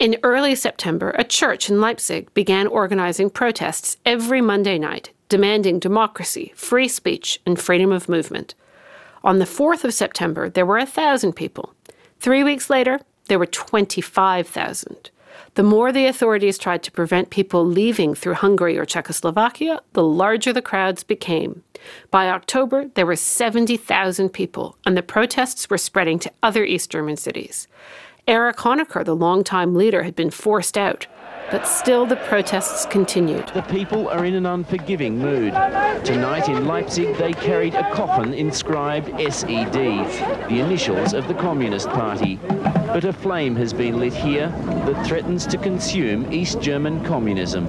In 0.00 0.16
early 0.24 0.56
September, 0.56 1.10
a 1.10 1.22
church 1.22 1.70
in 1.70 1.80
Leipzig 1.80 2.34
began 2.34 2.66
organizing 2.66 3.30
protests 3.30 3.98
every 4.04 4.40
Monday 4.40 4.76
night, 4.76 5.10
demanding 5.28 5.78
democracy, 5.78 6.52
free 6.56 6.88
speech, 6.88 7.40
and 7.46 7.60
freedom 7.60 7.92
of 7.92 8.08
movement. 8.08 8.56
On 9.22 9.38
the 9.38 9.44
4th 9.44 9.84
of 9.84 9.94
September, 9.94 10.50
there 10.50 10.66
were 10.66 10.78
a 10.78 10.86
thousand 10.86 11.34
people. 11.34 11.72
Three 12.18 12.42
weeks 12.42 12.68
later, 12.68 12.98
there 13.28 13.38
were 13.38 13.46
25,000. 13.46 15.10
The 15.54 15.62
more 15.62 15.92
the 15.92 16.06
authorities 16.06 16.58
tried 16.58 16.82
to 16.82 16.92
prevent 16.92 17.30
people 17.30 17.64
leaving 17.64 18.14
through 18.14 18.34
Hungary 18.34 18.76
or 18.76 18.84
Czechoslovakia, 18.84 19.80
the 19.92 20.02
larger 20.02 20.52
the 20.52 20.62
crowds 20.62 21.04
became. 21.04 21.62
By 22.10 22.28
October, 22.28 22.88
there 22.94 23.06
were 23.06 23.16
70,000 23.16 24.30
people, 24.30 24.76
and 24.84 24.96
the 24.96 25.02
protests 25.02 25.70
were 25.70 25.78
spreading 25.78 26.18
to 26.20 26.32
other 26.42 26.64
East 26.64 26.90
German 26.90 27.16
cities. 27.16 27.68
Erich 28.26 28.56
Honecker, 28.56 29.04
the 29.04 29.14
longtime 29.14 29.74
leader, 29.74 30.02
had 30.02 30.16
been 30.16 30.30
forced 30.30 30.78
out, 30.78 31.06
but 31.50 31.68
still 31.68 32.06
the 32.06 32.16
protests 32.16 32.86
continued. 32.86 33.48
The 33.48 33.62
people 33.62 34.08
are 34.08 34.24
in 34.24 34.34
an 34.34 34.46
unforgiving 34.46 35.18
mood. 35.18 35.52
Tonight 36.04 36.48
in 36.48 36.66
Leipzig, 36.66 37.16
they 37.16 37.32
carried 37.34 37.74
a 37.74 37.88
coffin 37.92 38.32
inscribed 38.32 39.08
SED, 39.32 39.72
the 39.74 40.60
initials 40.60 41.12
of 41.12 41.28
the 41.28 41.34
Communist 41.34 41.88
Party. 41.90 42.40
But 42.94 43.02
a 43.02 43.12
flame 43.12 43.56
has 43.56 43.72
been 43.72 43.98
lit 43.98 44.14
here 44.14 44.50
that 44.86 45.04
threatens 45.04 45.48
to 45.48 45.58
consume 45.58 46.32
East 46.32 46.60
German 46.60 47.04
communism. 47.04 47.66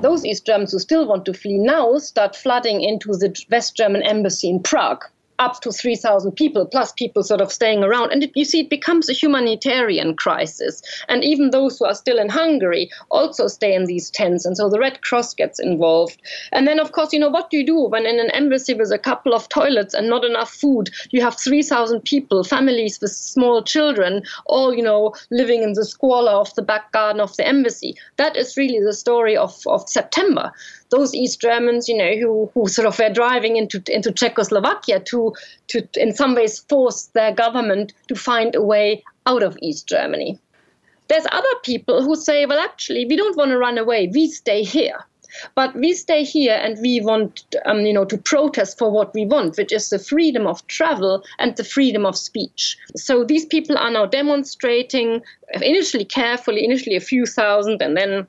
Those 0.00 0.24
East 0.24 0.46
Germans 0.46 0.70
who 0.70 0.78
still 0.78 1.08
want 1.08 1.24
to 1.24 1.34
flee 1.34 1.58
now 1.58 1.98
start 1.98 2.36
flooding 2.36 2.82
into 2.82 3.08
the 3.16 3.36
West 3.50 3.74
German 3.74 4.04
embassy 4.04 4.48
in 4.48 4.62
Prague 4.62 5.02
up 5.38 5.60
to 5.60 5.72
3,000 5.72 6.32
people, 6.32 6.66
plus 6.66 6.92
people 6.92 7.22
sort 7.22 7.40
of 7.40 7.52
staying 7.52 7.82
around. 7.82 8.12
And 8.12 8.22
it, 8.22 8.32
you 8.34 8.44
see, 8.44 8.60
it 8.60 8.70
becomes 8.70 9.08
a 9.08 9.12
humanitarian 9.12 10.14
crisis. 10.14 10.82
And 11.08 11.24
even 11.24 11.50
those 11.50 11.78
who 11.78 11.84
are 11.84 11.94
still 11.94 12.18
in 12.18 12.28
Hungary 12.28 12.90
also 13.10 13.46
stay 13.46 13.74
in 13.74 13.84
these 13.84 14.10
tents. 14.10 14.44
And 14.44 14.56
so 14.56 14.68
the 14.68 14.78
Red 14.78 15.02
Cross 15.02 15.34
gets 15.34 15.58
involved. 15.60 16.20
And 16.52 16.66
then, 16.66 16.80
of 16.80 16.92
course, 16.92 17.12
you 17.12 17.18
know, 17.18 17.28
what 17.28 17.50
do 17.50 17.58
you 17.58 17.66
do 17.66 17.80
when 17.80 18.06
in 18.06 18.18
an 18.18 18.30
embassy 18.30 18.74
with 18.74 18.92
a 18.92 18.98
couple 18.98 19.34
of 19.34 19.48
toilets 19.48 19.94
and 19.94 20.08
not 20.08 20.24
enough 20.24 20.50
food, 20.50 20.90
you 21.10 21.20
have 21.20 21.38
3,000 21.38 22.02
people, 22.04 22.44
families 22.44 23.00
with 23.00 23.12
small 23.12 23.62
children, 23.62 24.22
all, 24.46 24.74
you 24.74 24.82
know, 24.82 25.14
living 25.30 25.62
in 25.62 25.72
the 25.74 25.84
squalor 25.84 26.32
of 26.32 26.54
the 26.54 26.62
back 26.62 26.92
garden 26.92 27.20
of 27.20 27.36
the 27.36 27.46
embassy? 27.46 27.94
That 28.16 28.36
is 28.36 28.56
really 28.56 28.80
the 28.80 28.92
story 28.92 29.36
of, 29.36 29.56
of 29.66 29.88
September 29.88 30.52
those 30.90 31.14
East 31.14 31.40
Germans, 31.40 31.88
you 31.88 31.96
know, 31.96 32.14
who, 32.16 32.50
who 32.54 32.68
sort 32.68 32.86
of 32.86 32.98
were 32.98 33.12
driving 33.12 33.56
into 33.56 33.82
into 33.88 34.12
Czechoslovakia 34.12 35.00
to 35.00 35.34
to 35.68 35.88
in 35.96 36.14
some 36.14 36.34
ways 36.34 36.58
force 36.58 37.06
their 37.14 37.32
government 37.32 37.92
to 38.08 38.14
find 38.14 38.54
a 38.54 38.62
way 38.62 39.02
out 39.26 39.42
of 39.42 39.56
East 39.60 39.88
Germany. 39.88 40.38
There's 41.08 41.26
other 41.30 41.54
people 41.62 42.02
who 42.02 42.16
say, 42.16 42.46
well, 42.46 42.58
actually, 42.58 43.06
we 43.06 43.16
don't 43.16 43.36
want 43.36 43.50
to 43.50 43.58
run 43.58 43.78
away. 43.78 44.10
We 44.12 44.28
stay 44.28 44.62
here. 44.62 45.04
But 45.54 45.74
we 45.74 45.92
stay 45.92 46.24
here 46.24 46.54
and 46.54 46.78
we 46.80 47.00
want, 47.00 47.44
um, 47.66 47.80
you 47.80 47.92
know, 47.92 48.04
to 48.06 48.16
protest 48.16 48.78
for 48.78 48.90
what 48.90 49.12
we 49.12 49.26
want, 49.26 49.58
which 49.58 49.72
is 49.72 49.90
the 49.90 49.98
freedom 49.98 50.46
of 50.46 50.66
travel 50.66 51.22
and 51.38 51.54
the 51.56 51.64
freedom 51.64 52.06
of 52.06 52.16
speech. 52.16 52.76
So 52.96 53.22
these 53.22 53.44
people 53.44 53.76
are 53.76 53.90
now 53.90 54.06
demonstrating, 54.06 55.22
initially 55.54 56.04
carefully, 56.04 56.64
initially 56.64 56.96
a 56.96 57.00
few 57.00 57.26
thousand, 57.26 57.82
and 57.82 57.96
then 57.96 58.26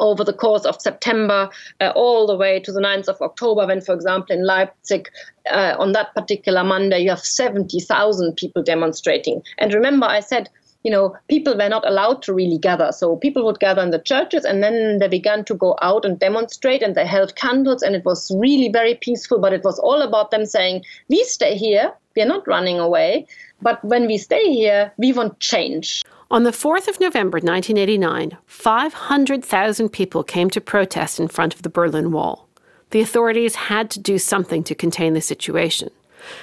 over 0.00 0.24
the 0.24 0.32
course 0.32 0.64
of 0.64 0.80
September 0.80 1.48
uh, 1.80 1.92
all 1.94 2.26
the 2.26 2.36
way 2.36 2.60
to 2.60 2.72
the 2.72 2.80
9th 2.80 3.08
of 3.08 3.20
October, 3.20 3.66
when, 3.66 3.80
for 3.80 3.94
example, 3.94 4.34
in 4.36 4.44
Leipzig, 4.44 5.08
uh, 5.50 5.74
on 5.78 5.92
that 5.92 6.14
particular 6.14 6.64
Monday, 6.64 7.00
you 7.00 7.10
have 7.10 7.20
70,000 7.20 8.36
people 8.36 8.62
demonstrating. 8.62 9.42
And 9.58 9.72
remember, 9.74 10.06
I 10.06 10.20
said, 10.20 10.48
you 10.84 10.90
know, 10.90 11.16
people 11.28 11.56
were 11.56 11.68
not 11.68 11.86
allowed 11.86 12.22
to 12.22 12.32
really 12.32 12.58
gather. 12.58 12.92
So 12.92 13.16
people 13.16 13.44
would 13.44 13.58
gather 13.60 13.82
in 13.82 13.90
the 13.90 13.98
churches 13.98 14.44
and 14.44 14.62
then 14.62 14.98
they 14.98 15.08
began 15.08 15.44
to 15.46 15.54
go 15.54 15.76
out 15.82 16.04
and 16.04 16.18
demonstrate 16.18 16.82
and 16.82 16.94
they 16.94 17.06
held 17.06 17.36
candles 17.36 17.82
and 17.82 17.96
it 17.96 18.04
was 18.04 18.30
really 18.38 18.68
very 18.68 18.94
peaceful. 18.94 19.38
But 19.38 19.52
it 19.52 19.64
was 19.64 19.78
all 19.78 20.02
about 20.02 20.30
them 20.30 20.46
saying, 20.46 20.84
we 21.08 21.24
stay 21.24 21.56
here, 21.56 21.92
we're 22.16 22.26
not 22.26 22.46
running 22.46 22.78
away. 22.78 23.26
But 23.60 23.84
when 23.84 24.06
we 24.06 24.18
stay 24.18 24.52
here, 24.52 24.92
we 24.98 25.12
want 25.12 25.40
change. 25.40 26.04
On 26.30 26.42
the 26.42 26.50
4th 26.50 26.88
of 26.88 27.00
November 27.00 27.38
1989, 27.38 28.36
500,000 28.44 29.88
people 29.88 30.22
came 30.22 30.50
to 30.50 30.60
protest 30.60 31.18
in 31.18 31.26
front 31.26 31.54
of 31.54 31.62
the 31.62 31.70
Berlin 31.70 32.12
Wall. 32.12 32.46
The 32.90 33.00
authorities 33.00 33.54
had 33.54 33.90
to 33.92 33.98
do 33.98 34.18
something 34.18 34.62
to 34.64 34.74
contain 34.74 35.14
the 35.14 35.22
situation. 35.22 35.88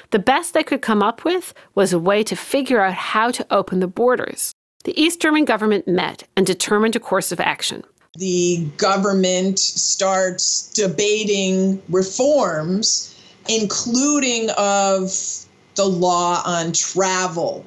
The 0.09 0.17
best 0.17 0.55
they 0.55 0.63
could 0.63 0.81
come 0.81 1.03
up 1.03 1.23
with 1.23 1.53
was 1.75 1.93
a 1.93 1.99
way 1.99 2.23
to 2.23 2.35
figure 2.35 2.81
out 2.81 2.95
how 2.95 3.29
to 3.29 3.45
open 3.51 3.79
the 3.79 3.87
borders. 3.87 4.55
The 4.85 4.99
East 4.99 5.21
German 5.21 5.45
government 5.45 5.87
met 5.87 6.23
and 6.35 6.47
determined 6.47 6.95
a 6.95 6.99
course 6.99 7.31
of 7.31 7.39
action. 7.39 7.83
The 8.15 8.65
government 8.77 9.59
starts 9.59 10.71
debating 10.73 11.79
reforms, 11.89 13.15
including 13.47 14.49
of 14.57 15.11
the 15.75 15.85
law 15.85 16.41
on 16.43 16.71
travel 16.71 17.63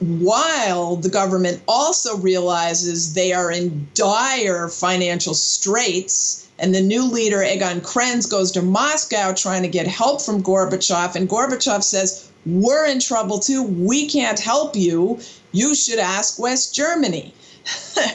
while 0.00 0.96
the 0.96 1.08
government 1.08 1.62
also 1.68 2.16
realizes 2.16 3.12
they 3.12 3.32
are 3.32 3.50
in 3.50 3.86
dire 3.94 4.68
financial 4.68 5.34
straits. 5.34 6.48
And 6.58 6.74
the 6.74 6.80
new 6.80 7.04
leader, 7.04 7.42
Egon 7.42 7.80
Krenz, 7.80 8.28
goes 8.28 8.50
to 8.52 8.62
Moscow 8.62 9.32
trying 9.32 9.62
to 9.62 9.68
get 9.68 9.86
help 9.86 10.22
from 10.22 10.42
Gorbachev. 10.42 11.14
And 11.16 11.28
Gorbachev 11.28 11.82
says, 11.82 12.30
We're 12.46 12.86
in 12.86 13.00
trouble 13.00 13.38
too. 13.38 13.62
We 13.62 14.08
can't 14.08 14.38
help 14.38 14.74
you. 14.74 15.20
You 15.52 15.74
should 15.74 15.98
ask 15.98 16.38
West 16.38 16.74
Germany. 16.74 17.34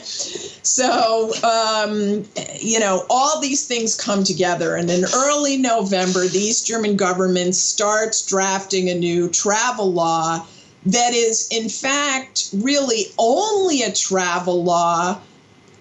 so, 0.02 1.32
um, 1.44 2.24
you 2.60 2.80
know, 2.80 3.04
all 3.08 3.40
these 3.40 3.66
things 3.66 3.94
come 3.94 4.24
together. 4.24 4.74
And 4.74 4.90
in 4.90 5.04
early 5.14 5.56
November, 5.56 6.26
the 6.26 6.38
East 6.38 6.66
German 6.66 6.96
government 6.96 7.54
starts 7.54 8.26
drafting 8.26 8.90
a 8.90 8.94
new 8.94 9.28
travel 9.28 9.92
law 9.92 10.44
that 10.86 11.14
is, 11.14 11.48
in 11.50 11.68
fact, 11.68 12.48
really 12.54 13.06
only 13.18 13.82
a 13.82 13.92
travel 13.92 14.62
law 14.62 15.20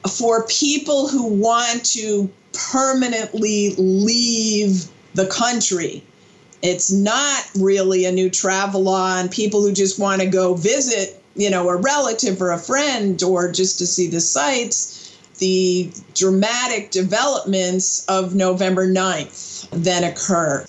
for 0.10 0.46
people 0.48 1.08
who 1.08 1.28
want 1.28 1.86
to 1.86 2.30
permanently 2.54 3.76
leave 3.78 4.86
the 5.13 5.28
country. 5.28 6.04
It's 6.62 6.91
not 6.91 7.44
really 7.60 8.06
a 8.06 8.12
new 8.12 8.30
travel 8.30 8.82
law 8.82 9.18
on 9.18 9.30
people 9.30 9.62
who 9.62 9.72
just 9.72 10.00
want 10.00 10.22
to 10.22 10.28
go 10.28 10.56
visit, 10.56 11.22
you 11.36 11.50
know, 11.50 11.70
a 11.70 11.76
relative 11.76 12.41
or 12.41 12.52
a 12.52 12.58
friend 12.58 13.22
or 13.22 13.52
just 13.52 13.78
to 13.80 13.86
see 13.86 14.08
the 14.08 14.22
sights. 14.22 14.95
The 15.38 15.91
dramatic 16.13 16.91
developments 16.91 18.06
of 18.06 18.36
November 18.36 18.88
9th 18.88 19.69
then 19.71 20.04
occur. 20.04 20.65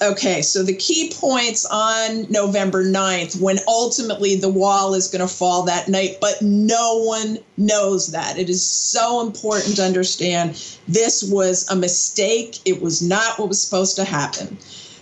Okay, 0.00 0.42
so 0.42 0.62
the 0.62 0.76
key 0.76 1.12
points 1.14 1.66
on 1.66 2.30
November 2.30 2.84
9th, 2.84 3.40
when 3.40 3.58
ultimately 3.66 4.36
the 4.36 4.48
wall 4.48 4.94
is 4.94 5.08
going 5.08 5.26
to 5.26 5.32
fall 5.32 5.64
that 5.64 5.88
night, 5.88 6.18
but 6.20 6.40
no 6.40 7.02
one 7.02 7.38
knows 7.56 8.12
that. 8.12 8.38
It 8.38 8.48
is 8.48 8.64
so 8.64 9.26
important 9.26 9.76
to 9.76 9.84
understand 9.84 10.50
this 10.86 11.24
was 11.24 11.68
a 11.68 11.76
mistake. 11.76 12.58
It 12.64 12.80
was 12.80 13.02
not 13.02 13.38
what 13.38 13.48
was 13.48 13.60
supposed 13.60 13.96
to 13.96 14.04
happen. 14.04 14.56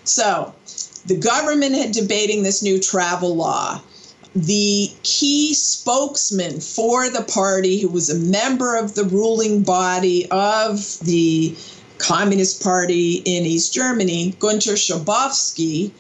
So 0.05 0.55
the 1.07 1.17
government 1.17 1.75
had 1.75 1.93
debating 1.93 2.43
this 2.43 2.63
new 2.63 2.81
travel 2.81 3.37
law 3.37 3.83
the 4.37 4.93
key 5.03 5.55
spokesman 5.55 6.61
for 6.61 7.09
the 7.09 7.23
party, 7.23 7.81
who 7.81 7.89
was 7.89 8.11
a 8.11 8.15
member 8.15 8.77
of 8.77 8.95
the 8.95 9.05
ruling 9.05 9.63
body 9.63 10.31
of 10.31 10.99
the 11.01 11.57
Communist 11.97 12.63
Party 12.63 13.23
in 13.25 13.47
East 13.47 13.73
Germany, 13.73 14.35
Gunter 14.39 14.75
Schabowski, 14.75 15.91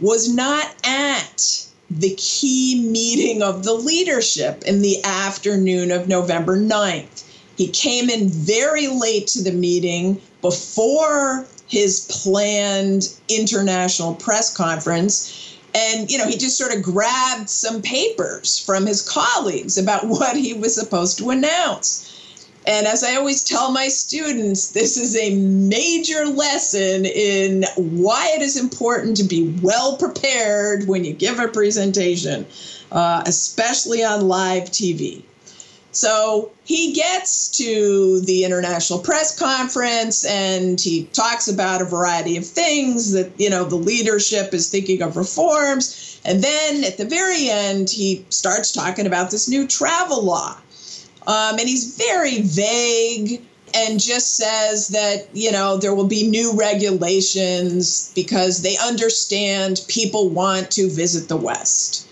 was 0.00 0.34
not 0.34 0.74
at 0.84 1.64
the 1.88 2.12
key 2.18 2.84
meeting 2.88 3.40
of 3.40 3.62
the 3.62 3.74
leadership 3.74 4.64
in 4.64 4.82
the 4.82 5.02
afternoon 5.04 5.92
of 5.92 6.08
November 6.08 6.58
9th. 6.58 7.22
He 7.56 7.68
came 7.68 8.10
in 8.10 8.28
very 8.28 8.88
late 8.88 9.28
to 9.28 9.42
the 9.44 9.52
meeting 9.52 10.20
before 10.42 11.46
his 11.68 12.00
planned 12.10 13.14
international 13.28 14.16
press 14.16 14.54
conference 14.54 15.45
and 15.76 16.10
you 16.10 16.18
know 16.18 16.26
he 16.26 16.36
just 16.36 16.56
sort 16.56 16.74
of 16.74 16.82
grabbed 16.82 17.50
some 17.50 17.82
papers 17.82 18.58
from 18.58 18.86
his 18.86 19.02
colleagues 19.02 19.76
about 19.76 20.06
what 20.06 20.36
he 20.36 20.54
was 20.54 20.74
supposed 20.74 21.18
to 21.18 21.30
announce. 21.30 22.12
And 22.66 22.88
as 22.88 23.04
i 23.04 23.14
always 23.14 23.44
tell 23.44 23.70
my 23.70 23.86
students 23.86 24.72
this 24.72 24.96
is 24.96 25.16
a 25.16 25.36
major 25.36 26.26
lesson 26.26 27.04
in 27.04 27.64
why 27.76 28.32
it 28.34 28.42
is 28.42 28.56
important 28.56 29.16
to 29.18 29.24
be 29.24 29.54
well 29.62 29.96
prepared 29.96 30.88
when 30.88 31.04
you 31.04 31.12
give 31.12 31.38
a 31.38 31.46
presentation 31.46 32.44
uh, 32.90 33.22
especially 33.24 34.02
on 34.02 34.26
live 34.26 34.64
tv 34.64 35.22
so 35.96 36.52
he 36.64 36.92
gets 36.92 37.48
to 37.48 38.20
the 38.20 38.44
international 38.44 38.98
press 38.98 39.36
conference 39.36 40.26
and 40.26 40.78
he 40.78 41.04
talks 41.14 41.48
about 41.48 41.80
a 41.80 41.86
variety 41.86 42.36
of 42.36 42.44
things 42.44 43.12
that, 43.12 43.32
you 43.40 43.48
know, 43.48 43.64
the 43.64 43.76
leadership 43.76 44.52
is 44.52 44.68
thinking 44.68 45.00
of 45.00 45.16
reforms. 45.16 46.20
And 46.26 46.44
then 46.44 46.84
at 46.84 46.98
the 46.98 47.06
very 47.06 47.48
end, 47.48 47.88
he 47.88 48.26
starts 48.28 48.72
talking 48.72 49.06
about 49.06 49.30
this 49.30 49.48
new 49.48 49.66
travel 49.66 50.22
law. 50.22 50.58
Um, 51.26 51.58
and 51.58 51.66
he's 51.66 51.96
very 51.96 52.42
vague 52.42 53.42
and 53.72 53.98
just 53.98 54.36
says 54.36 54.88
that, 54.88 55.28
you 55.32 55.50
know, 55.50 55.78
there 55.78 55.94
will 55.94 56.06
be 56.06 56.28
new 56.28 56.52
regulations 56.54 58.12
because 58.14 58.60
they 58.60 58.76
understand 58.84 59.80
people 59.88 60.28
want 60.28 60.70
to 60.72 60.90
visit 60.90 61.30
the 61.30 61.38
West. 61.38 62.06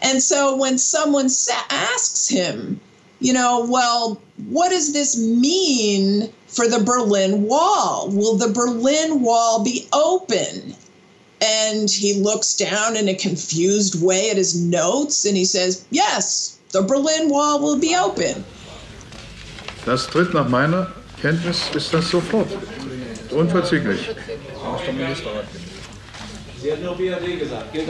And 0.00 0.22
so 0.22 0.56
when 0.56 0.78
someone 0.78 1.28
sa- 1.28 1.66
asks 1.68 2.26
him, 2.28 2.80
you 3.20 3.32
know, 3.32 3.66
well, 3.68 4.20
what 4.48 4.70
does 4.70 4.92
this 4.92 5.18
mean 5.18 6.32
for 6.46 6.68
the 6.68 6.82
Berlin 6.84 7.42
Wall? 7.42 8.08
Will 8.10 8.36
the 8.36 8.52
Berlin 8.52 9.22
Wall 9.22 9.64
be 9.64 9.86
open? 9.92 10.74
And 11.40 11.90
he 11.90 12.14
looks 12.14 12.54
down 12.54 12.96
in 12.96 13.08
a 13.08 13.14
confused 13.14 14.02
way 14.02 14.30
at 14.30 14.36
his 14.36 14.60
notes 14.60 15.24
and 15.24 15.36
he 15.36 15.44
says, 15.44 15.86
Yes, 15.90 16.58
the 16.70 16.82
Berlin 16.82 17.28
Wall 17.28 17.60
will 17.60 17.78
be 17.78 17.94
open. 17.96 18.44
Das 19.84 20.06
tritt 20.06 20.34
nach 20.34 20.48
meiner 20.48 20.92
Kenntnis 21.22 21.70
ist 21.74 21.94
das 21.94 22.10
sofort. 22.10 22.48
Unverzüglich. 23.30 24.00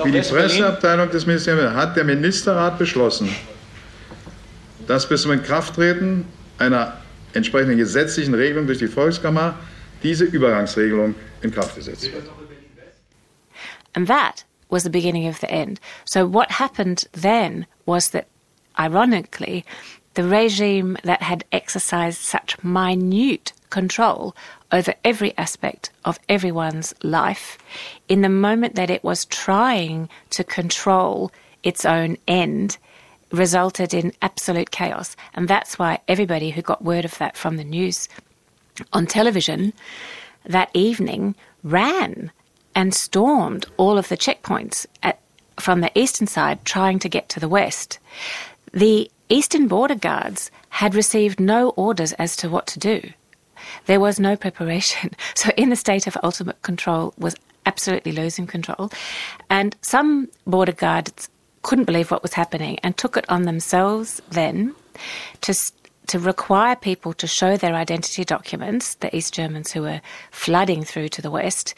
Wie 0.05 0.13
die 0.13 0.21
Presseabteilung 0.21 1.11
des 1.11 1.27
Ministeriums 1.27 1.75
hat 1.75 1.97
der 1.97 2.05
Ministerrat 2.05 2.79
beschlossen, 2.79 3.35
dass 4.89 5.09
bis 5.09 5.23
zum 5.23 5.33
Inkrafttreten 5.33 6.25
einer 6.59 6.97
entsprechenden 7.35 7.77
gesetzlichen 7.77 8.35
Regelung 8.35 8.67
durch 8.67 8.79
die 8.79 8.89
Volkskammer 8.89 9.55
diese 10.03 10.25
Übergangsregelung 10.25 11.15
in 11.43 11.53
Kraft 11.53 11.77
gesetzt 11.77 12.11
wird. 12.13 12.25
And 13.95 14.09
that 14.09 14.45
was 14.71 14.83
the 14.83 14.91
beginning 14.91 15.29
of 15.29 15.39
the 15.41 15.51
end. 15.51 15.81
So 16.05 16.27
what 16.27 16.51
happened 16.53 17.09
then 17.13 17.67
was 17.87 18.11
that, 18.11 18.27
ironically, 18.79 19.65
the 20.15 20.25
regime 20.25 20.97
that 21.05 21.23
had 21.23 21.45
exercised 21.53 22.21
such 22.21 22.57
minute 22.63 23.53
control 23.71 24.35
over 24.73 24.95
every 25.05 25.37
aspect 25.37 25.91
of 26.05 26.19
everyone's 26.29 26.95
life, 27.03 27.59
in 28.09 28.23
the 28.23 28.29
moment 28.29 28.75
that 28.75 28.91
it 28.91 29.05
was 29.05 29.25
trying 29.27 30.09
to 30.31 30.45
control 30.45 31.31
its 31.63 31.85
own 31.85 32.17
end, 32.27 32.79
resulted 33.31 33.95
in 33.95 34.13
absolute 34.23 34.71
chaos. 34.71 35.17
And 35.35 35.49
that's 35.49 35.79
why 35.79 36.01
everybody 36.09 36.51
who 36.51 36.63
got 36.63 36.85
word 36.85 37.05
of 37.05 37.19
that 37.19 37.37
from 37.37 37.57
the 37.57 37.65
news 37.65 38.09
on 38.93 39.07
television 39.07 39.73
that 40.47 40.71
evening 40.73 41.35
ran 41.63 42.31
and 42.75 42.95
stormed 42.95 43.67
all 43.77 43.99
of 43.99 44.09
the 44.09 44.17
checkpoints 44.17 44.87
at, 45.03 45.21
from 45.59 45.81
the 45.81 45.91
eastern 45.99 46.27
side 46.27 46.65
trying 46.65 46.99
to 47.01 47.09
get 47.09 47.29
to 47.29 47.41
the 47.41 47.49
west. 47.49 47.99
The 48.73 49.11
eastern 49.29 49.69
border 49.69 49.95
guards 49.95 50.51
had 50.71 50.95
received 50.95 51.41
no 51.41 51.71
orders 51.71 52.13
as 52.15 52.37
to 52.37 52.49
what 52.49 52.67
to 52.69 52.79
do. 52.79 53.13
There 53.87 54.01
was 54.01 54.21
no 54.21 54.37
preparation. 54.37 55.11
So, 55.35 55.51
in 55.57 55.71
the 55.71 55.77
state 55.77 56.07
of 56.07 56.17
ultimate 56.23 56.61
control, 56.63 57.15
was 57.19 57.37
absolutely 57.67 58.13
losing 58.13 58.47
control. 58.47 58.91
And 59.51 59.77
some 59.83 60.29
border 60.47 60.73
guards 60.73 61.29
couldn't 61.63 61.85
believe 61.85 62.11
what 62.11 62.23
was 62.23 62.35
happening 62.35 62.79
and 62.83 62.97
took 62.97 63.17
it 63.17 63.25
on 63.29 63.43
themselves 63.43 64.21
then 64.31 64.75
to 65.41 65.55
to 66.09 66.19
require 66.19 66.75
people 66.75 67.13
to 67.13 67.27
show 67.27 67.57
their 67.57 67.75
identity 67.75 68.25
documents, 68.25 68.95
the 68.95 69.15
East 69.15 69.35
Germans 69.35 69.73
who 69.73 69.83
were 69.83 70.01
flooding 70.31 70.83
through 70.83 71.11
to 71.11 71.23
the 71.23 71.31
West, 71.31 71.75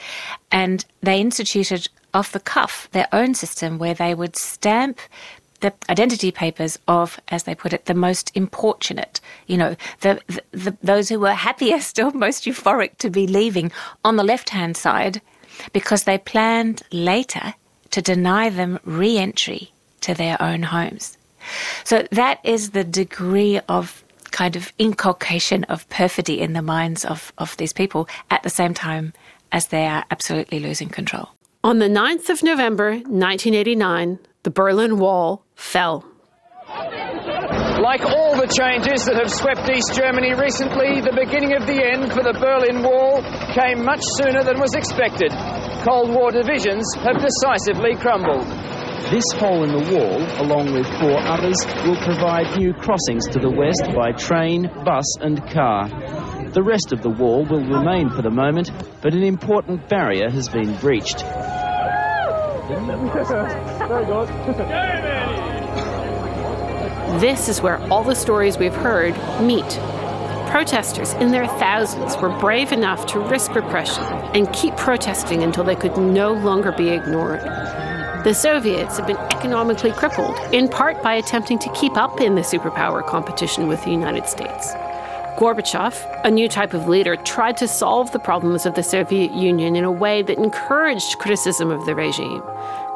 and 0.52 0.84
they 1.02 1.20
instituted 1.20 1.88
off 2.14 2.32
the 2.32 2.40
cuff 2.40 2.88
their 2.92 3.08
own 3.12 3.34
system 3.34 3.78
where 3.78 3.94
they 3.94 4.14
would 4.14 4.36
stamp 4.36 5.00
the 5.60 5.72
identity 5.90 6.30
papers 6.30 6.78
of, 6.88 7.20
as 7.28 7.42
they 7.42 7.54
put 7.54 7.72
it, 7.72 7.84
the 7.84 7.94
most 7.94 8.32
importunate, 8.34 9.20
you 9.46 9.56
know, 9.56 9.76
the, 10.00 10.20
the, 10.26 10.42
the, 10.52 10.76
those 10.82 11.08
who 11.08 11.20
were 11.20 11.32
happiest 11.32 11.98
or 11.98 12.10
most 12.12 12.44
euphoric 12.44 12.96
to 12.98 13.10
be 13.10 13.26
leaving 13.26 13.70
on 14.04 14.16
the 14.16 14.24
left 14.24 14.50
hand 14.50 14.76
side 14.76 15.20
because 15.72 16.04
they 16.04 16.16
planned 16.16 16.82
later 16.92 17.54
to 17.90 18.03
deny 18.03 18.48
them 18.48 18.79
re 18.85 19.18
entry 19.18 19.72
to 20.03 20.14
their 20.14 20.40
own 20.40 20.62
homes. 20.62 21.16
So 21.85 22.07
that 22.11 22.40
is 22.44 22.70
the 22.70 22.85
degree 22.85 23.61
of 23.68 24.05
kind 24.31 24.57
of 24.57 24.72
inculcation 24.79 25.64
of 25.64 25.88
perfidy 25.88 26.40
in 26.40 26.53
the 26.53 26.62
minds 26.62 27.05
of, 27.05 27.33
of 27.38 27.57
these 27.57 27.72
people 27.72 28.09
at 28.31 28.42
the 28.42 28.50
same 28.50 28.74
time 28.74 29.12
as 29.53 29.68
they 29.68 29.87
are 29.87 30.05
absolutely 30.11 30.61
losing 30.61 30.88
control. 30.88 31.31
On 31.64 31.79
the 31.79 31.88
9th 31.88 32.31
of 32.31 32.42
November 32.42 32.92
1989, 32.92 34.18
the 34.44 34.50
Berlin 34.50 34.98
Wall 34.98 35.44
fell. 35.57 36.05
Like 37.80 38.04
all 38.04 38.36
the 38.36 38.44
changes 38.44 39.08
that 39.08 39.16
have 39.16 39.32
swept 39.32 39.64
East 39.64 39.96
Germany 39.96 40.36
recently, 40.36 41.00
the 41.00 41.16
beginning 41.16 41.56
of 41.56 41.64
the 41.64 41.80
end 41.80 42.12
for 42.12 42.20
the 42.20 42.36
Berlin 42.36 42.84
Wall 42.84 43.24
came 43.56 43.88
much 43.88 44.04
sooner 44.20 44.44
than 44.44 44.60
was 44.60 44.76
expected. 44.76 45.32
Cold 45.80 46.12
War 46.12 46.28
divisions 46.28 46.84
have 47.00 47.16
decisively 47.16 47.96
crumbled. 47.96 48.44
This 49.08 49.24
hole 49.32 49.64
in 49.64 49.72
the 49.72 49.96
wall, 49.96 50.20
along 50.44 50.76
with 50.76 50.84
four 51.00 51.24
others, 51.24 51.56
will 51.88 51.96
provide 52.04 52.52
new 52.60 52.76
crossings 52.76 53.24
to 53.32 53.40
the 53.40 53.48
west 53.48 53.88
by 53.96 54.12
train, 54.12 54.68
bus 54.84 55.08
and 55.24 55.40
car. 55.48 55.88
The 56.52 56.62
rest 56.62 56.92
of 56.92 57.00
the 57.00 57.08
wall 57.08 57.48
will 57.48 57.64
remain 57.64 58.12
for 58.12 58.20
the 58.20 58.28
moment, 58.28 58.68
but 59.00 59.16
an 59.16 59.24
important 59.24 59.88
barrier 59.88 60.28
has 60.28 60.52
been 60.52 60.76
breached. 60.84 61.24
This 67.18 67.48
is 67.48 67.60
where 67.60 67.78
all 67.92 68.04
the 68.04 68.14
stories 68.14 68.56
we've 68.56 68.72
heard 68.72 69.14
meet. 69.42 69.68
Protesters 70.50 71.12
in 71.14 71.32
their 71.32 71.46
thousands 71.46 72.16
were 72.16 72.28
brave 72.38 72.70
enough 72.70 73.04
to 73.06 73.18
risk 73.18 73.54
repression 73.54 74.04
and 74.34 74.52
keep 74.52 74.76
protesting 74.76 75.42
until 75.42 75.64
they 75.64 75.74
could 75.74 75.96
no 75.96 76.32
longer 76.32 76.70
be 76.70 76.88
ignored. 76.90 77.40
The 78.24 78.32
Soviets 78.32 78.98
had 78.98 79.06
been 79.06 79.16
economically 79.16 79.92
crippled, 79.92 80.38
in 80.54 80.68
part 80.68 81.02
by 81.02 81.14
attempting 81.14 81.58
to 81.58 81.72
keep 81.72 81.96
up 81.96 82.20
in 82.20 82.36
the 82.36 82.42
superpower 82.42 83.04
competition 83.04 83.66
with 83.66 83.82
the 83.84 83.90
United 83.90 84.26
States. 84.26 84.72
Gorbachev, 85.36 86.06
a 86.24 86.30
new 86.30 86.48
type 86.48 86.74
of 86.74 86.86
leader, 86.86 87.16
tried 87.16 87.56
to 87.56 87.66
solve 87.66 88.12
the 88.12 88.18
problems 88.18 88.66
of 88.66 88.74
the 88.74 88.82
Soviet 88.82 89.32
Union 89.32 89.74
in 89.74 89.84
a 89.84 89.90
way 89.90 90.22
that 90.22 90.36
encouraged 90.36 91.18
criticism 91.18 91.70
of 91.70 91.86
the 91.86 91.94
regime. 91.94 92.42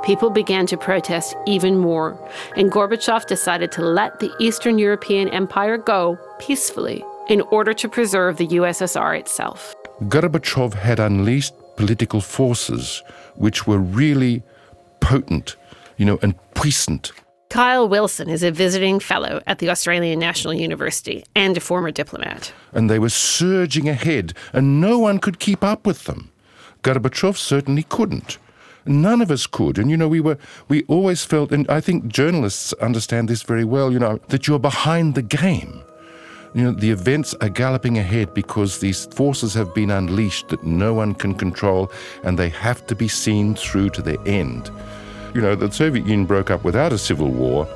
People 0.04 0.28
began 0.28 0.66
to 0.66 0.76
protest 0.76 1.34
even 1.46 1.78
more, 1.78 2.18
and 2.56 2.70
Gorbachev 2.70 3.26
decided 3.26 3.72
to 3.72 3.82
let 3.82 4.20
the 4.20 4.30
Eastern 4.38 4.78
European 4.78 5.28
Empire 5.30 5.78
go 5.78 6.18
peacefully 6.38 7.02
in 7.30 7.40
order 7.40 7.72
to 7.72 7.88
preserve 7.88 8.36
the 8.36 8.48
USSR 8.48 9.18
itself. 9.18 9.74
Gorbachev 10.02 10.74
had 10.74 11.00
unleashed 11.00 11.54
political 11.76 12.20
forces 12.20 13.02
which 13.36 13.66
were 13.66 13.78
really 13.78 14.42
potent, 15.00 15.56
you 15.96 16.04
know, 16.04 16.18
and 16.20 16.34
puissant. 16.52 17.12
Kyle 17.48 17.88
Wilson 17.88 18.28
is 18.28 18.42
a 18.42 18.50
visiting 18.50 19.00
fellow 19.00 19.40
at 19.46 19.58
the 19.58 19.70
Australian 19.70 20.18
National 20.18 20.52
University 20.52 21.24
and 21.34 21.56
a 21.56 21.60
former 21.60 21.90
diplomat. 21.90 22.52
And 22.74 22.90
they 22.90 22.98
were 22.98 23.08
surging 23.08 23.88
ahead, 23.88 24.34
and 24.52 24.82
no 24.82 24.98
one 24.98 25.18
could 25.18 25.38
keep 25.38 25.64
up 25.64 25.86
with 25.86 26.04
them. 26.04 26.30
Gorbachev 26.82 27.38
certainly 27.38 27.84
couldn't. 27.84 28.36
None 28.86 29.22
of 29.22 29.30
us 29.30 29.46
could. 29.46 29.78
And, 29.78 29.90
you 29.90 29.96
know, 29.96 30.08
we 30.08 30.20
were, 30.20 30.38
we 30.68 30.84
always 30.84 31.24
felt, 31.24 31.52
and 31.52 31.68
I 31.70 31.80
think 31.80 32.08
journalists 32.08 32.72
understand 32.74 33.28
this 33.28 33.42
very 33.42 33.64
well, 33.64 33.92
you 33.92 33.98
know, 33.98 34.18
that 34.28 34.46
you're 34.46 34.58
behind 34.58 35.14
the 35.14 35.22
game. 35.22 35.82
You 36.54 36.64
know, 36.64 36.72
the 36.72 36.90
events 36.90 37.34
are 37.40 37.48
galloping 37.48 37.98
ahead 37.98 38.32
because 38.32 38.78
these 38.78 39.06
forces 39.06 39.54
have 39.54 39.74
been 39.74 39.90
unleashed 39.90 40.48
that 40.48 40.62
no 40.62 40.94
one 40.94 41.14
can 41.14 41.34
control 41.34 41.90
and 42.22 42.38
they 42.38 42.48
have 42.50 42.86
to 42.86 42.94
be 42.94 43.08
seen 43.08 43.56
through 43.56 43.90
to 43.90 44.02
the 44.02 44.20
end. 44.20 44.70
You 45.34 45.40
know, 45.40 45.56
the 45.56 45.72
Soviet 45.72 46.06
Union 46.06 46.26
broke 46.26 46.52
up 46.52 46.62
without 46.62 46.92
a 46.92 46.98
civil 46.98 47.28
war. 47.28 47.66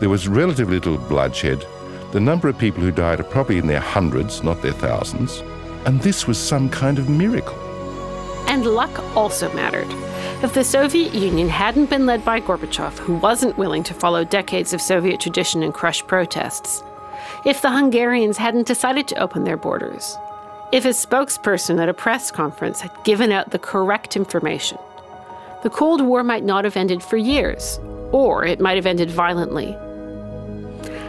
There 0.00 0.10
was 0.10 0.28
relatively 0.28 0.74
little 0.74 0.98
bloodshed. 0.98 1.64
The 2.12 2.20
number 2.20 2.48
of 2.48 2.58
people 2.58 2.82
who 2.82 2.90
died 2.90 3.20
are 3.20 3.24
probably 3.24 3.56
in 3.56 3.68
their 3.68 3.80
hundreds, 3.80 4.42
not 4.42 4.60
their 4.60 4.72
thousands. 4.72 5.42
And 5.86 6.02
this 6.02 6.26
was 6.26 6.36
some 6.36 6.68
kind 6.68 6.98
of 6.98 7.08
miracle. 7.08 7.69
And 8.50 8.66
luck 8.66 8.98
also 9.16 9.50
mattered. 9.54 9.86
If 10.42 10.54
the 10.54 10.64
Soviet 10.64 11.14
Union 11.14 11.48
hadn't 11.48 11.88
been 11.88 12.04
led 12.04 12.24
by 12.24 12.40
Gorbachev, 12.40 12.98
who 12.98 13.14
wasn't 13.14 13.56
willing 13.56 13.84
to 13.84 13.94
follow 13.94 14.24
decades 14.24 14.72
of 14.72 14.82
Soviet 14.82 15.20
tradition 15.20 15.62
and 15.62 15.72
crush 15.72 16.04
protests, 16.04 16.82
if 17.46 17.62
the 17.62 17.70
Hungarians 17.70 18.38
hadn't 18.38 18.66
decided 18.66 19.06
to 19.06 19.22
open 19.22 19.44
their 19.44 19.56
borders, 19.56 20.18
if 20.72 20.84
a 20.84 20.88
spokesperson 20.88 21.80
at 21.80 21.88
a 21.88 21.94
press 21.94 22.32
conference 22.32 22.80
had 22.80 22.90
given 23.04 23.30
out 23.30 23.50
the 23.50 23.58
correct 23.60 24.16
information, 24.16 24.78
the 25.62 25.70
Cold 25.70 26.00
War 26.00 26.24
might 26.24 26.42
not 26.42 26.64
have 26.64 26.76
ended 26.76 27.04
for 27.04 27.18
years, 27.18 27.78
or 28.10 28.44
it 28.44 28.58
might 28.58 28.76
have 28.76 28.86
ended 28.86 29.12
violently. 29.12 29.76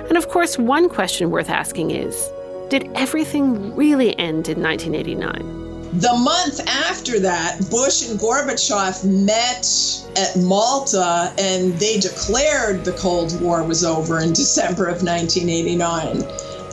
And 0.09 0.15
of 0.15 0.29
course, 0.29 0.59
one 0.59 0.89
question 0.89 1.31
worth 1.31 1.49
asking 1.49 1.89
is 1.89 2.29
did 2.69 2.87
everything 2.93 3.75
really 3.75 4.15
end 4.19 4.47
in 4.47 4.61
1989? 4.61 5.60
The 5.93 6.13
month 6.13 6.61
after 6.67 7.19
that, 7.19 7.69
Bush 7.69 8.07
and 8.07 8.17
Gorbachev 8.17 9.03
met 9.03 9.67
at 10.15 10.41
Malta 10.41 11.33
and 11.37 11.77
they 11.79 11.99
declared 11.99 12.85
the 12.85 12.93
Cold 12.93 13.39
War 13.41 13.63
was 13.63 13.83
over 13.83 14.21
in 14.21 14.31
December 14.33 14.87
of 14.87 15.03
1989. 15.03 16.23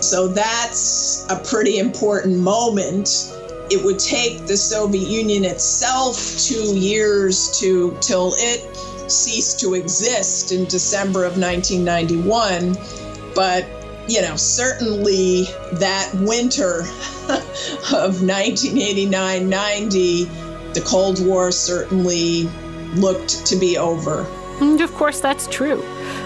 So 0.01 0.29
that's 0.29 1.27
a 1.31 1.37
pretty 1.37 1.79
important 1.79 2.39
moment 2.39 3.35
it 3.71 3.85
would 3.85 3.99
take 3.99 4.47
the 4.47 4.57
Soviet 4.57 5.09
Union 5.09 5.45
itself 5.45 6.39
two 6.39 6.77
years 6.77 7.59
to 7.59 7.97
till 8.01 8.35
it 8.37 8.65
ceased 9.11 9.61
to 9.61 9.75
exist 9.75 10.53
in 10.53 10.65
December 10.67 11.25
of 11.25 11.37
1991. 11.37 12.77
But 13.35 13.67
you 14.09 14.23
know, 14.23 14.37
certainly 14.37 15.45
that 15.75 16.11
winter 16.15 16.81
of 17.93 18.23
1989 18.23 19.49
90, 19.49 20.25
the 20.25 20.85
Cold 20.87 21.25
War 21.25 21.53
certainly 21.53 22.49
looked 22.95 23.47
to 23.47 23.57
be 23.57 23.77
over. 23.77 24.27
And 24.61 24.81
of 24.81 24.93
course, 24.95 25.21
that's 25.21 25.47
true. 25.49 25.81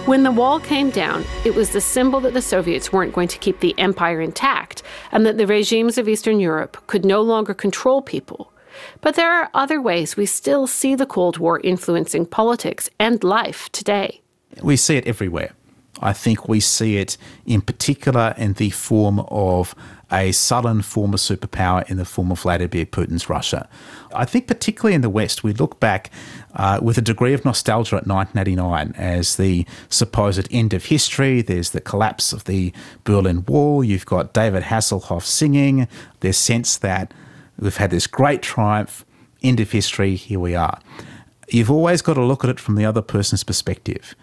When 0.07 0.23
the 0.23 0.31
wall 0.31 0.59
came 0.59 0.91
down, 0.91 1.25
it 1.45 1.55
was 1.55 1.71
the 1.71 1.81
symbol 1.81 2.21
that 2.21 2.35
the 2.35 2.41
Soviets 2.41 2.93
weren't 2.93 3.13
going 3.13 3.29
to 3.29 3.39
keep 3.39 3.61
the 3.61 3.79
empire 3.79 4.21
intact 4.21 4.83
and 5.11 5.27
that 5.27 5.37
the 5.37 5.47
regimes 5.47 5.99
of 5.99 6.09
Eastern 6.09 6.41
Europe 6.41 6.83
could 6.87 7.05
no 7.05 7.21
longer 7.21 7.53
control 7.53 8.01
people. 8.01 8.53
But 9.01 9.17
there 9.17 9.31
are 9.31 9.51
other 9.55 9.81
ways 9.81 10.17
we 10.17 10.27
still 10.27 10.67
see 10.67 10.95
the 10.95 11.07
Cold 11.07 11.39
War 11.39 11.61
influencing 11.61 12.27
politics 12.27 12.89
and 12.99 13.23
life 13.23 13.69
today. 13.71 14.23
We 14.63 14.77
see 14.77 14.97
it 14.97 15.07
everywhere. 15.07 15.53
I 16.01 16.13
think 16.13 16.49
we 16.49 16.61
see 16.61 16.97
it 16.97 17.17
in 17.47 17.61
particular 17.61 18.35
in 18.37 18.55
the 18.55 18.71
form 18.71 19.21
of 19.29 19.75
a 20.13 20.31
sullen 20.33 20.83
former 20.83 21.17
superpower 21.17 21.89
in 21.91 21.97
the 21.97 22.05
form 22.05 22.31
of 22.31 22.41
Vladimir 22.41 22.85
Putin's 22.85 23.31
Russia. 23.31 23.67
I 24.15 24.27
think, 24.27 24.47
particularly 24.47 24.95
in 24.95 25.01
the 25.01 25.09
West, 25.09 25.43
we 25.43 25.55
look 25.55 25.81
back 25.81 26.11
uh, 26.55 26.79
with 26.83 26.99
a 26.99 27.03
degree 27.03 27.33
of 27.33 27.47
nostalgia 27.47 27.97
at 27.97 28.07
1989 28.07 28.95
as 28.97 29.37
the 29.37 29.67
supposed 29.89 30.47
end 30.51 30.75
of 30.75 30.87
history. 30.87 31.41
There's 31.41 31.71
the 31.71 31.81
collapse 31.81 32.33
of 32.35 32.45
the 32.45 32.75
Berlin 33.05 33.45
Wall. 33.47 33.83
You've 33.83 34.07
got 34.07 34.35
David 34.35 34.65
Hasselhoff 34.65 35.23
singing. 35.25 35.89
There's 36.21 36.37
sense 36.37 36.77
that 36.79 37.15
we've 37.59 37.77
had 37.79 37.91
this 37.91 38.07
great 38.07 38.43
triumph, 38.43 39.07
end 39.43 39.61
of 39.61 39.71
history, 39.71 40.17
here 40.17 40.41
we 40.41 40.55
are. 40.55 40.79
You've 41.49 41.71
always 41.71 42.03
got 42.03 42.15
to 42.15 42.25
look 42.25 42.45
at 42.45 42.51
it 42.51 42.61
from 42.61 42.75
the 42.75 42.85
other 42.85 43.03
person's 43.03 43.45
perspective. 43.45 44.15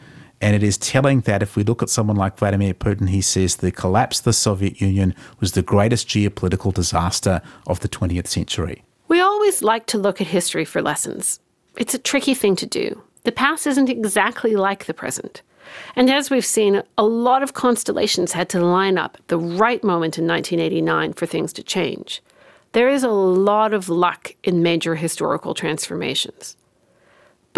And 0.41 0.56
it 0.56 0.63
is 0.63 0.78
telling 0.78 1.21
that 1.21 1.43
if 1.43 1.56
we 1.56 1.63
look 1.63 1.84
at 1.84 1.89
someone 1.89 2.15
like 2.15 2.38
Vladimir 2.38 2.73
Putin, 2.73 3.10
he 3.10 3.21
says 3.21 3.58
the 3.58 3.71
collapse 3.71 4.19
of 4.19 4.25
the 4.25 4.34
Soviet 4.34 4.80
Union 4.80 5.13
was 5.39 5.52
the 5.52 5.62
greatest 5.62 6.08
geopolitical 6.08 6.73
disaster 6.73 7.41
of 7.67 7.82
the 7.82 7.89
20th 7.89 8.28
century. 8.28 8.84
We 9.10 9.19
always 9.19 9.62
like 9.62 9.86
to 9.88 9.97
look 9.97 10.21
at 10.21 10.28
history 10.28 10.65
for 10.65 10.82
lessons. 10.82 11.39
It's 11.75 11.93
a 11.93 11.99
tricky 11.99 12.34
thing 12.34 12.56
to 12.58 12.65
do. 12.65 13.02
The 13.23 13.32
past 13.32 13.67
isn't 13.67 13.89
exactly 13.89 14.56
like 14.56 14.86
the 14.86 14.93
present. 14.93 15.41
And 15.95 16.10
as 16.10 16.30
we've 16.30 16.45
seen, 16.45 16.84
a 16.97 17.04
lot 17.04 17.43
of 17.43 17.54
constellations 17.54 18.32
had 18.32 18.49
to 18.49 18.63
line 18.63 18.97
up 18.97 19.17
at 19.19 19.28
the 19.28 19.38
right 19.38 19.84
moment 19.84 20.17
in 20.17 20.25
1989 20.25 21.13
for 21.13 21.25
things 21.25 21.54
to 21.54 21.63
change. 21.63 22.21
There 22.71 22.89
is 22.89 23.04
a 23.04 23.10
lot 23.10 23.73
of 23.73 23.89
luck 23.89 24.36
in 24.43 24.63
major 24.63 24.95
historical 24.95 25.54
transformations. 25.54 26.56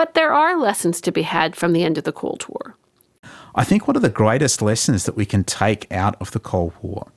But 0.02 0.16
there 0.16 0.34
are 0.34 0.58
lessons 0.58 1.00
to 1.02 1.12
be 1.12 1.22
had 1.22 1.56
from 1.56 1.74
the 1.74 1.84
end 1.84 1.96
of 1.96 2.06
the 2.06 2.12
Cold 2.12 2.44
War. 2.50 2.76
I 3.54 3.64
think 3.64 3.86
one 3.86 3.96
of 3.96 4.02
the 4.02 4.10
greatest 4.10 4.60
lessons 4.60 5.06
that 5.06 5.16
we 5.16 5.28
can 5.28 5.44
take 5.44 5.86
out 5.92 6.20
of 6.20 6.32
the 6.32 6.40
Cold 6.40 6.74
War 6.82 7.12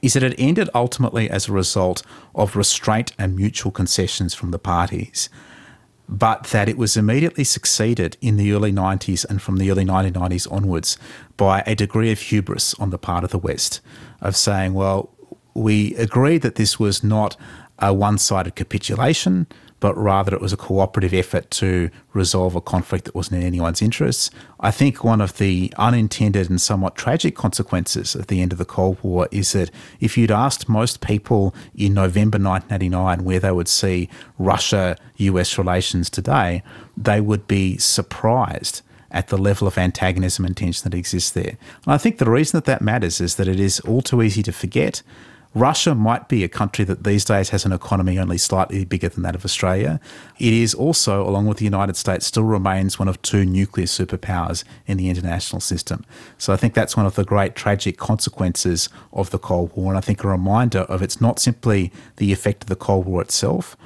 is 0.00 0.12
that 0.12 0.22
it 0.22 0.36
ended 0.38 0.70
ultimately 0.76 1.28
as 1.28 1.48
a 1.48 1.52
result 1.52 2.04
of 2.36 2.54
restraint 2.54 3.10
and 3.18 3.34
mutual 3.34 3.72
concessions 3.72 4.32
from 4.32 4.52
the 4.52 4.60
parties, 4.60 5.28
but 6.08 6.44
that 6.52 6.68
it 6.68 6.78
was 6.78 6.96
immediately 6.96 7.42
succeeded 7.42 8.16
in 8.20 8.36
the 8.36 8.52
early 8.52 8.70
90s 8.70 9.28
and 9.28 9.42
from 9.42 9.56
the 9.56 9.68
early 9.68 9.84
1990s 9.84 10.52
onwards 10.52 10.96
by 11.36 11.64
a 11.66 11.74
degree 11.74 12.12
of 12.12 12.20
hubris 12.20 12.74
on 12.74 12.90
the 12.90 12.96
part 12.96 13.24
of 13.24 13.32
the 13.32 13.38
West, 13.40 13.80
of 14.20 14.36
saying, 14.36 14.72
well, 14.72 15.10
we 15.52 15.96
agreed 15.96 16.42
that 16.42 16.54
this 16.54 16.78
was 16.78 17.02
not 17.02 17.36
a 17.80 17.92
one 17.92 18.18
sided 18.18 18.54
capitulation, 18.54 19.48
but 19.82 19.98
rather 19.98 20.32
it 20.32 20.40
was 20.40 20.52
a 20.52 20.56
cooperative 20.56 21.12
effort 21.12 21.50
to 21.50 21.90
resolve 22.12 22.54
a 22.54 22.60
conflict 22.60 23.04
that 23.04 23.16
wasn't 23.16 23.36
in 23.40 23.44
anyone's 23.44 23.82
interests. 23.82 24.30
I 24.60 24.70
think 24.70 25.02
one 25.02 25.20
of 25.20 25.38
the 25.38 25.74
unintended 25.76 26.48
and 26.48 26.60
somewhat 26.60 26.94
tragic 26.94 27.34
consequences 27.34 28.14
of 28.14 28.28
the 28.28 28.40
end 28.40 28.52
of 28.52 28.58
the 28.58 28.64
Cold 28.64 28.98
War 29.02 29.26
is 29.32 29.50
that 29.52 29.72
if 29.98 30.16
you'd 30.16 30.30
asked 30.30 30.68
most 30.68 31.00
people 31.00 31.52
in 31.74 31.94
November 31.94 32.38
1989 32.38 33.24
where 33.24 33.40
they 33.40 33.50
would 33.50 33.66
see 33.66 34.08
Russia 34.38 34.96
US 35.16 35.58
relations 35.58 36.08
today, 36.08 36.62
they 36.96 37.20
would 37.20 37.48
be 37.48 37.76
surprised 37.76 38.82
at 39.10 39.28
the 39.28 39.36
level 39.36 39.66
of 39.66 39.76
antagonism 39.76 40.44
and 40.44 40.56
tension 40.56 40.88
that 40.88 40.96
exists 40.96 41.32
there. 41.32 41.58
And 41.84 41.92
I 41.92 41.98
think 41.98 42.18
the 42.18 42.30
reason 42.30 42.56
that 42.56 42.66
that 42.66 42.82
matters 42.82 43.20
is 43.20 43.34
that 43.34 43.48
it 43.48 43.58
is 43.58 43.80
all 43.80 44.00
too 44.00 44.22
easy 44.22 44.44
to 44.44 44.52
forget 44.52 45.02
Russia 45.54 45.94
might 45.94 46.28
be 46.28 46.44
a 46.44 46.48
country 46.48 46.84
that 46.86 47.04
these 47.04 47.26
days 47.26 47.50
has 47.50 47.66
an 47.66 47.72
economy 47.72 48.18
only 48.18 48.38
slightly 48.38 48.86
bigger 48.86 49.08
than 49.08 49.22
that 49.22 49.34
of 49.34 49.44
Australia. 49.44 50.00
It 50.38 50.52
is 50.52 50.72
also, 50.72 51.28
along 51.28 51.46
with 51.46 51.58
the 51.58 51.64
United 51.64 51.96
States, 51.96 52.26
still 52.26 52.44
remains 52.44 52.98
one 52.98 53.08
of 53.08 53.20
two 53.20 53.44
nuclear 53.44 53.86
superpowers 53.86 54.64
in 54.86 54.96
the 54.96 55.10
international 55.10 55.60
system. 55.60 56.06
So 56.38 56.54
I 56.54 56.56
think 56.56 56.72
that's 56.72 56.96
one 56.96 57.04
of 57.04 57.16
the 57.16 57.24
great 57.24 57.54
tragic 57.54 57.98
consequences 57.98 58.88
of 59.12 59.30
the 59.30 59.38
Cold 59.38 59.76
War. 59.76 59.92
And 59.92 59.98
I 59.98 60.00
think 60.00 60.24
a 60.24 60.28
reminder 60.28 60.80
of 60.80 61.02
it's 61.02 61.20
not 61.20 61.38
simply 61.38 61.92
the 62.16 62.32
effect 62.32 62.64
of 62.64 62.68
the 62.70 62.76
Cold 62.76 63.04
War 63.04 63.20
itself, 63.20 63.76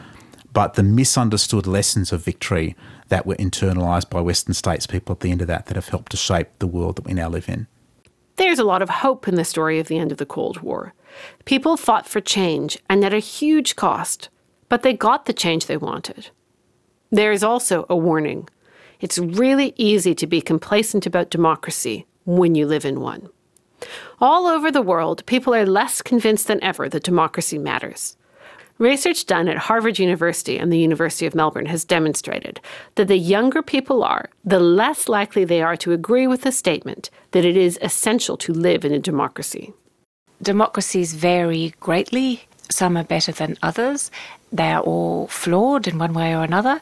but 0.53 0.75
the 0.75 0.85
misunderstood 0.85 1.67
lessons 1.67 2.13
of 2.13 2.23
victory 2.23 2.77
that 3.09 3.27
were 3.27 3.35
internalised 3.35 4.09
by 4.09 4.21
Western 4.21 4.55
states 4.55 4.87
people 4.87 5.15
at 5.15 5.21
the 5.21 5.33
end 5.33 5.41
of 5.41 5.49
that 5.49 5.67
that 5.67 5.75
have 5.75 5.89
helped 5.89 6.13
to 6.13 6.17
shape 6.17 6.49
the 6.61 6.67
world 6.67 6.97
that 6.97 7.07
we 7.07 7.13
now 7.13 7.29
live 7.29 7.49
in. 7.49 7.67
There's 8.37 8.59
a 8.59 8.65
lot 8.65 8.83
of 8.83 8.91
hope 8.91 9.27
in 9.27 9.35
the 9.35 9.45
story 9.45 9.79
of 9.79 9.89
the 9.89 9.99
end 9.99 10.13
of 10.13 10.19
the 10.19 10.27
Cold 10.27 10.61
War. 10.61 10.95
People 11.45 11.77
fought 11.77 12.07
for 12.07 12.21
change 12.21 12.79
and 12.89 13.05
at 13.05 13.15
a 13.15 13.19
huge 13.19 13.77
cost, 13.77 14.29
but 14.69 14.83
they 14.83 14.93
got 14.93 15.27
the 15.27 15.33
change 15.33 15.67
they 15.67 15.77
wanted. 15.77 16.31
There 17.11 17.33
is 17.33 17.45
also 17.45 17.87
a 17.89 17.97
warning. 17.97 18.49
It's 19.01 19.19
really 19.19 19.73
easy 19.77 20.15
to 20.15 20.27
be 20.27 20.41
complacent 20.41 21.07
about 21.07 21.31
democracy 21.31 22.07
when 22.25 22.55
you 22.55 22.67
live 22.67 22.85
in 22.85 23.01
one. 23.01 23.29
All 24.21 24.47
over 24.47 24.71
the 24.71 24.83
world, 24.83 25.25
people 25.27 25.55
are 25.55 25.67
less 25.67 26.03
convinced 26.03 26.47
than 26.47 26.63
ever 26.65 26.89
that 26.89 27.03
democracy 27.03 27.59
matters. 27.59 28.17
Research 28.79 29.25
done 29.25 29.49
at 29.49 29.57
Harvard 29.57 29.99
University 29.99 30.59
and 30.59 30.71
the 30.71 30.79
University 30.79 31.25
of 31.25 31.35
Melbourne 31.35 31.67
has 31.67 31.85
demonstrated 31.85 32.61
that 32.97 33.09
the 33.09 33.17
younger 33.17 33.63
people 33.63 34.05
are, 34.05 34.29
the 34.45 34.61
less 34.61 35.09
likely 35.09 35.45
they 35.45 35.63
are 35.63 35.77
to 35.79 35.93
agree 35.93 36.27
with 36.27 36.43
the 36.43 36.53
statement 36.53 37.09
that 37.31 37.45
it 37.45 37.57
is 37.57 37.79
essential 37.81 38.37
to 38.37 38.53
live 38.53 38.85
in 38.85 38.93
a 38.93 38.99
democracy. 38.99 39.73
Democracies 40.43 41.15
vary 41.15 41.75
greatly. 41.81 42.43
Some 42.71 42.97
are 42.97 43.05
better 43.05 43.33
than 43.33 43.57
others. 43.63 44.11
They 44.53 44.73
are 44.73 44.83
all 44.83 45.29
flawed 45.29 45.89
in 45.89 45.99
one 45.99 46.13
way 46.13 46.35
or 46.35 46.43
another, 46.43 46.81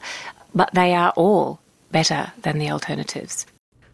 but 0.53 0.73
they 0.73 0.93
are 0.93 1.11
all 1.15 1.59
better 1.91 2.31
than 2.41 2.59
the 2.59 2.69
alternatives. 2.69 3.45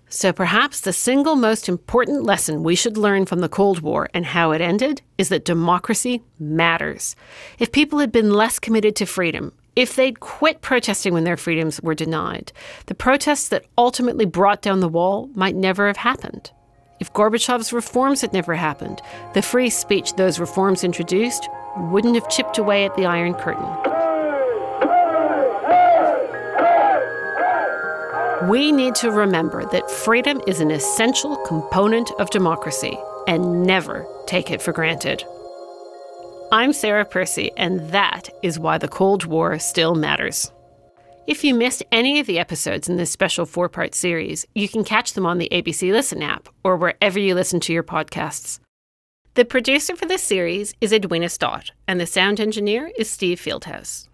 So 0.10 0.34
perhaps 0.34 0.82
the 0.82 0.92
single 0.92 1.36
most 1.36 1.70
important 1.70 2.24
lesson 2.24 2.64
we 2.64 2.76
should 2.76 2.98
learn 2.98 3.26
from 3.26 3.40
the 3.40 3.48
Cold 3.48 3.80
War 3.80 4.10
and 4.14 4.26
how 4.26 4.52
it 4.52 4.60
ended 4.60 5.02
is 5.18 5.30
that 5.30 5.46
democracy 5.46 6.22
matters. 6.38 7.16
If 7.60 7.72
people 7.72 8.00
had 8.00 8.12
been 8.12 8.32
less 8.32 8.60
committed 8.60 8.96
to 8.98 9.06
freedom, 9.06 9.54
if 9.76 9.96
they'd 9.96 10.20
quit 10.20 10.60
protesting 10.60 11.14
when 11.14 11.24
their 11.24 11.38
freedoms 11.38 11.82
were 11.82 11.96
denied, 11.96 12.52
the 12.88 12.94
protests 12.94 13.48
that 13.50 13.66
ultimately 13.78 14.26
brought 14.26 14.62
down 14.62 14.82
the 14.82 14.90
wall 14.90 15.30
might 15.34 15.56
never 15.56 15.88
have 15.88 15.98
happened. 15.98 16.52
If 17.02 17.12
Gorbachev's 17.14 17.74
reforms 17.74 18.22
had 18.22 18.32
never 18.32 18.54
happened, 18.54 19.02
the 19.34 19.42
free 19.42 19.72
speech 19.72 20.14
those 20.14 20.40
reforms 20.40 20.84
introduced 20.84 21.50
wouldn't 21.76 22.14
have 22.14 22.30
chipped 22.30 22.60
away 22.60 22.86
at 22.86 22.96
the 22.96 23.08
Iron 23.08 23.34
Curtain. 23.34 23.66
We 28.48 28.72
need 28.72 28.94
to 28.96 29.10
remember 29.10 29.66
that 29.72 29.90
freedom 29.90 30.42
is 30.46 30.60
an 30.60 30.70
essential 30.70 31.38
component 31.38 32.12
of 32.20 32.30
democracy 32.30 32.96
and 33.28 33.64
never 33.64 34.06
take 34.28 34.52
it 34.52 34.62
for 34.62 34.72
granted. 34.72 35.24
I'm 36.52 36.72
Sarah 36.72 37.06
Percy, 37.06 37.50
and 37.58 37.90
that 37.90 38.30
is 38.44 38.60
why 38.60 38.78
the 38.78 38.88
Cold 38.88 39.26
War 39.26 39.58
still 39.58 39.96
matters. 39.96 40.52
If 41.32 41.46
you 41.46 41.56
missed 41.56 41.82
any 41.94 42.20
of 42.20 42.28
the 42.28 42.40
episodes 42.40 42.90
in 42.90 42.98
this 42.98 43.10
special 43.10 43.46
four 43.46 43.70
part 43.70 43.96
series, 43.96 44.46
you 44.54 44.68
can 44.68 44.84
catch 44.84 45.14
them 45.14 45.26
on 45.26 45.38
the 45.38 45.48
ABC 45.50 45.90
Listen 45.90 46.22
app 46.22 46.50
or 46.62 46.76
wherever 46.76 47.18
you 47.18 47.36
listen 47.36 47.62
to 47.62 47.72
your 47.72 47.84
podcasts. 47.84 48.60
The 49.36 49.46
producer 49.46 49.96
for 49.96 50.06
this 50.06 50.22
series 50.22 50.74
is 50.82 50.92
Edwina 50.92 51.30
Stott, 51.30 51.72
and 51.88 52.02
the 52.02 52.06
sound 52.06 52.42
engineer 52.42 52.92
is 52.98 53.10
Steve 53.10 53.40
Fieldhouse. 53.40 54.10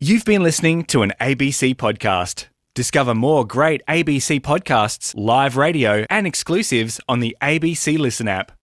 You've 0.00 0.24
been 0.24 0.42
listening 0.42 0.84
to 0.84 1.02
an 1.02 1.12
ABC 1.20 1.74
podcast. 1.76 2.46
Discover 2.72 3.14
more 3.14 3.46
great 3.46 3.82
ABC 3.86 4.40
podcasts, 4.40 5.12
live 5.18 5.58
radio, 5.58 6.06
and 6.08 6.26
exclusives 6.26 6.98
on 7.10 7.20
the 7.20 7.36
ABC 7.42 7.98
Listen 7.98 8.26
app. 8.26 8.55